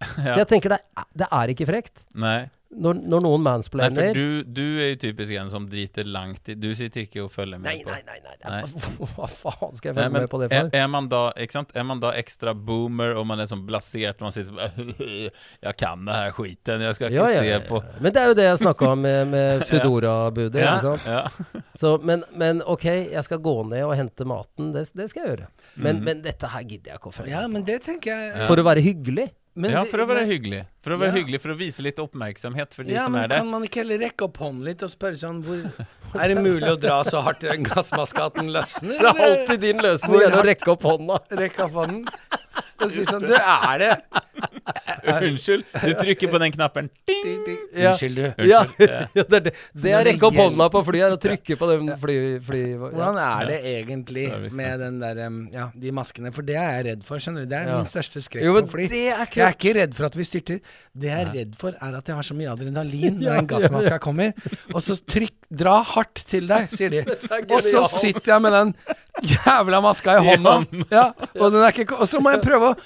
[0.24, 0.34] Ja.
[0.34, 2.04] Så jeg tenker det er, det er ikke frekt.
[2.14, 2.50] Nei.
[2.74, 6.54] Når, når noen Nei, for du, du er jo typisk en som driter langt i
[6.58, 8.18] Du sitter ikke og følger med Nei, på nei, nei.
[8.24, 8.34] nei.
[8.44, 8.62] Nei.
[9.14, 10.76] Hva, faen skal jeg Nei, følge men med på det er, for?
[10.80, 11.74] er, man da, ikke sant?
[11.78, 14.88] er man da ekstra boomer og man er sånn blasert og man sitter bare
[15.68, 17.94] Jeg kan det her skiten, jeg skal ikke Ja, ja, se på ja.
[18.04, 20.60] Men det er jo det jeg snakka om med, med Foodora-budet.
[20.64, 21.06] ja, ikke sant?
[21.06, 21.62] ja.
[21.80, 24.72] Så, men, men ok, jeg skal gå ned og hente maten.
[24.74, 25.48] Det, det skal jeg gjøre.
[25.74, 26.04] Men, Mhm.
[26.06, 28.46] men dette her gidder jeg ikke å følge Ja, med men det jeg Ja.
[28.48, 29.28] For å være hyggelig.
[29.56, 30.60] Men ja, for å være men- hyggelig.
[30.82, 31.18] For å være Ja.
[31.20, 33.36] hyggelig, for å vise litt oppmerksomhet for de Ja, som men er der.
[33.38, 35.62] kan man ikke heller rekke opp hånden litt og spørre sånn hvor
[36.20, 38.98] Er det mulig å dra så hardt i den gassmaska at den løsner?
[38.98, 41.20] Det er alltid din løsning er å rekke opp hånda.
[41.30, 42.06] Rekke opp hånden
[42.80, 44.00] og si sånn Du, er det
[45.26, 46.88] Unnskyld, du trykker på den knappen.
[47.08, 47.42] Ding!
[47.76, 47.92] Ja.
[47.92, 48.24] Unnskyld, du.
[48.26, 48.62] Unnskyld, ja,
[49.14, 49.54] det er det.
[49.72, 52.16] Det er Når rekke opp hånda på flyet, er å trykke på den fly...
[52.46, 52.78] fly ja.
[52.84, 55.22] Hvordan er det egentlig med den der,
[55.54, 56.32] ja, de maskene?
[56.34, 57.50] For det er jeg redd for, skjønner du.
[57.52, 57.78] Det er Ja.
[57.80, 58.88] min største skrekk på fly.
[58.88, 60.60] er Jeg er ikke redd for at vi styrter.
[60.94, 63.96] Det jeg er redd for, er at jeg har så mye adrenalin når en gassmaske
[63.96, 64.32] ja, kommer.
[64.72, 67.02] Og så trykk Dra hardt til deg, sier de.
[67.54, 68.72] Og så sitter jeg med den
[69.22, 70.54] jævla maska i hånda.
[70.90, 71.04] Ja,
[71.38, 72.78] og, den er ikke, og så må jeg prøve å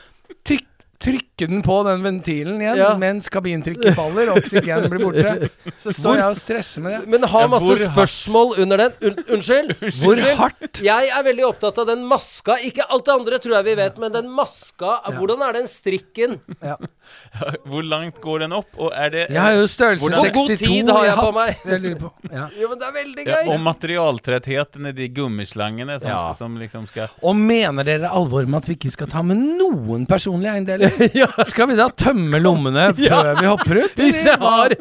[0.47, 0.67] tykk,
[0.99, 2.89] trykke den på den ventilen igjen Ja.
[2.99, 5.51] mens kabintrykket faller og oksygenet blir borte.
[5.79, 7.09] Så står jeg og stresser med det.
[7.13, 7.85] Men har Ja, masse hardt?
[7.93, 8.93] spørsmål under den.
[9.07, 9.71] Un unnskyld?
[9.79, 10.37] Hvor Unnskyld?
[10.41, 10.81] hardt?
[10.83, 12.57] Jeg er veldig opptatt av den maska.
[12.67, 16.41] Ikke alt det andre tror jeg vi vet, men den maska Hvordan er den strikken?
[16.63, 16.75] Ja.
[17.65, 18.67] Hvor langt går den opp?
[18.77, 21.55] Og er det Jeg har jo størrelse Hvordan- Hvor god tid har jeg på meg?
[21.65, 22.11] Jeg lurer på.
[22.33, 22.49] Ja.
[22.59, 23.49] Jo, men det er veldig ja, gøy.
[23.55, 26.33] Og materialtrettheten i de gummislangene som, Ja.
[26.33, 30.07] som liksom skal Og mener dere alvor med at vi ikke skal ta med noen
[30.07, 30.88] personlige eiendeler?
[31.53, 33.95] Skal vi da tømme lommene før vi hopper ut?
[34.01, 34.75] Hvis jeg har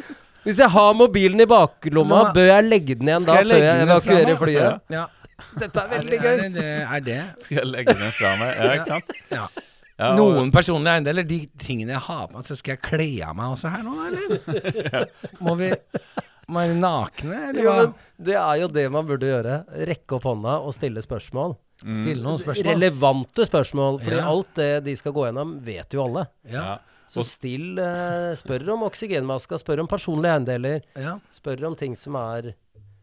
[0.47, 3.63] hvis jeg har mobilen i baklomma, Nå- bør jeg legge den igjen da jeg før
[3.65, 4.83] jeg evakuerer flyet?
[4.95, 5.01] Ja.
[5.59, 6.37] Dette er Er veldig gøy.
[6.45, 7.17] er det, er det?
[7.43, 8.53] Skal jeg legge den fra meg?
[8.55, 9.11] Ja, ikke sant?
[9.35, 9.47] Ja.
[9.97, 13.09] Ja, og- Noen personlige eiendeler, de tingene jeg har på meg, så skal jeg kle
[13.27, 15.07] av meg også her nå, eller?
[15.43, 15.71] Må vi
[16.47, 17.85] Må vi være nakne, eller Jo, hva?
[17.89, 19.55] men det er jo det man burde gjøre.
[19.89, 21.57] Rekke opp hånda og stille spørsmål.
[21.77, 22.73] Stille noen spørsmål.
[22.73, 23.99] Relevante spørsmål.
[24.01, 24.27] Fordi Ja.
[24.31, 26.27] alt det de skal gå gjennom, vet jo alle.
[26.49, 26.77] Ja.
[27.07, 30.81] Så still eh, Spør om oksygenmaska, spør om personlige eiendeler.
[30.97, 31.19] ja.
[31.31, 32.53] Spør om ting som er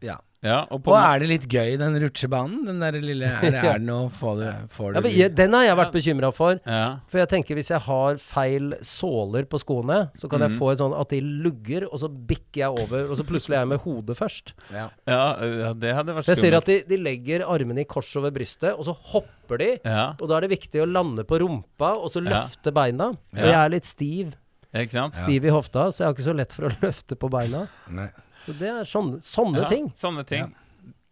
[0.03, 0.17] ja.
[0.43, 2.65] ja, og på Og er det litt gøy, den rutsjebanen?
[2.67, 5.63] Den der lille Er det, er det noe Får du, får du ja, Den har
[5.63, 6.59] jeg vært bekymra for.
[6.67, 6.99] ja.
[7.09, 10.81] For jeg tenker hvis jeg har feil såler på skoene, så kan jeg få et
[10.83, 13.81] sånn at de lugger, og så bikker jeg over, og så plutselig er jeg med
[13.87, 14.53] hodet først.
[14.75, 14.85] ja.
[15.05, 16.31] Det hadde vært skummelt.
[16.35, 19.71] jeg ser at de, de legger armene i kors over brystet, og så hopper de.
[19.85, 22.43] Ja, Og da er det viktig å lande på rumpa, og så Ja.
[22.43, 23.11] løfte beina.
[23.33, 24.35] Og jeg er litt stiv.
[24.75, 25.15] ikke sant?
[25.15, 27.67] Stiv i hofta, så jeg har ikke så lett for å løfte på beina.
[27.89, 28.09] Nei.
[28.45, 29.91] Så det er sånne, sånne Ja, ting.
[29.97, 30.53] Sånne ting.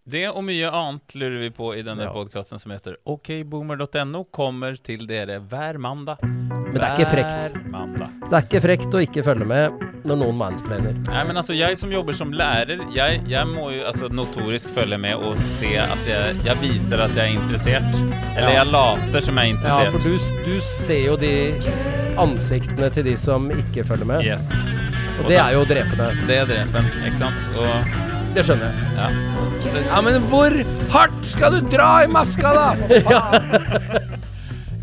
[0.06, 2.12] Det og mye annet lurer vi på i denne Ja.
[2.12, 6.18] podkasten som heter okboomer.no, kommer til dere hver mandag.
[6.22, 7.54] Men det er ikke frekt.
[7.54, 10.98] Det er ikke frekt å ikke følge med når noen mansplainer.
[11.08, 14.98] Nei, men altså, jeg som jobber som lærer, jeg, jeg må jo altså, notorisk følge
[15.00, 17.96] med og se at jeg, jeg viser at jeg er interessert.
[18.36, 18.64] Eller Ja.
[18.64, 19.86] jeg later som jeg er interessert.
[19.86, 21.34] Ja, for du, du ser jo de
[22.20, 24.26] ansiktene til de som ikke følger med.
[24.28, 24.52] Yes.
[25.22, 26.08] Og det er jo drepende.
[26.28, 26.70] Det er en,
[27.06, 27.40] ikke sant?
[27.60, 27.68] Og
[28.34, 28.78] Det skjønner jeg.
[28.98, 29.08] ja.
[29.74, 30.52] Ja, men hvor
[30.94, 32.68] hardt skal du dra i maska, da?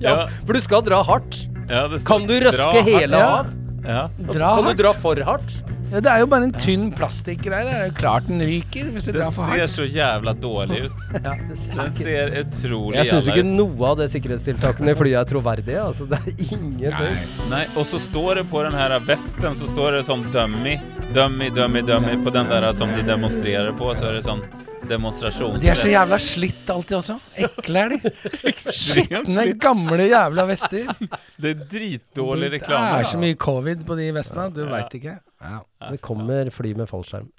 [0.01, 0.15] Ja,
[0.47, 1.43] For du skal dra hardt.
[1.69, 3.27] ja, Kan du røske hele Ja.
[3.41, 3.47] av?
[3.85, 4.09] Ja.
[4.33, 4.77] Kan hardt.
[4.77, 5.51] du dra for hardt?
[5.91, 7.65] Ja, det er jo bare en tynn plastikkgreie.
[7.67, 9.73] Det er jo klart den ryker hvis du Den drar for ser hardt.
[9.75, 10.93] så jævla dårlig ut.
[11.25, 13.57] Ja, det ser Den ikke ser utrolig Jeg syns jævla ikke ut.
[13.59, 15.83] noe av det sikkerhetstiltakene i flyet er troverdige.
[15.83, 17.19] Altså, det er ingenting.
[17.51, 20.77] Nei, og så står det på den her vesten så står det sånn dummy,
[21.15, 24.45] dummy, dummy, dummy på den der som de demonstrerer på, så er det sånn
[24.91, 25.59] demonstrasjon.
[25.63, 27.17] De er så jævla slitt alltid også.
[27.47, 28.13] Ekle er de.
[28.83, 30.91] Skitne, gamle jævla vester.
[31.41, 34.51] Det er dritdårlig Det er så mye covid på de vestene.
[34.55, 35.19] Du veit ikke.
[35.41, 35.61] Ja.
[35.89, 37.31] Det kommer fly med fallskjerm.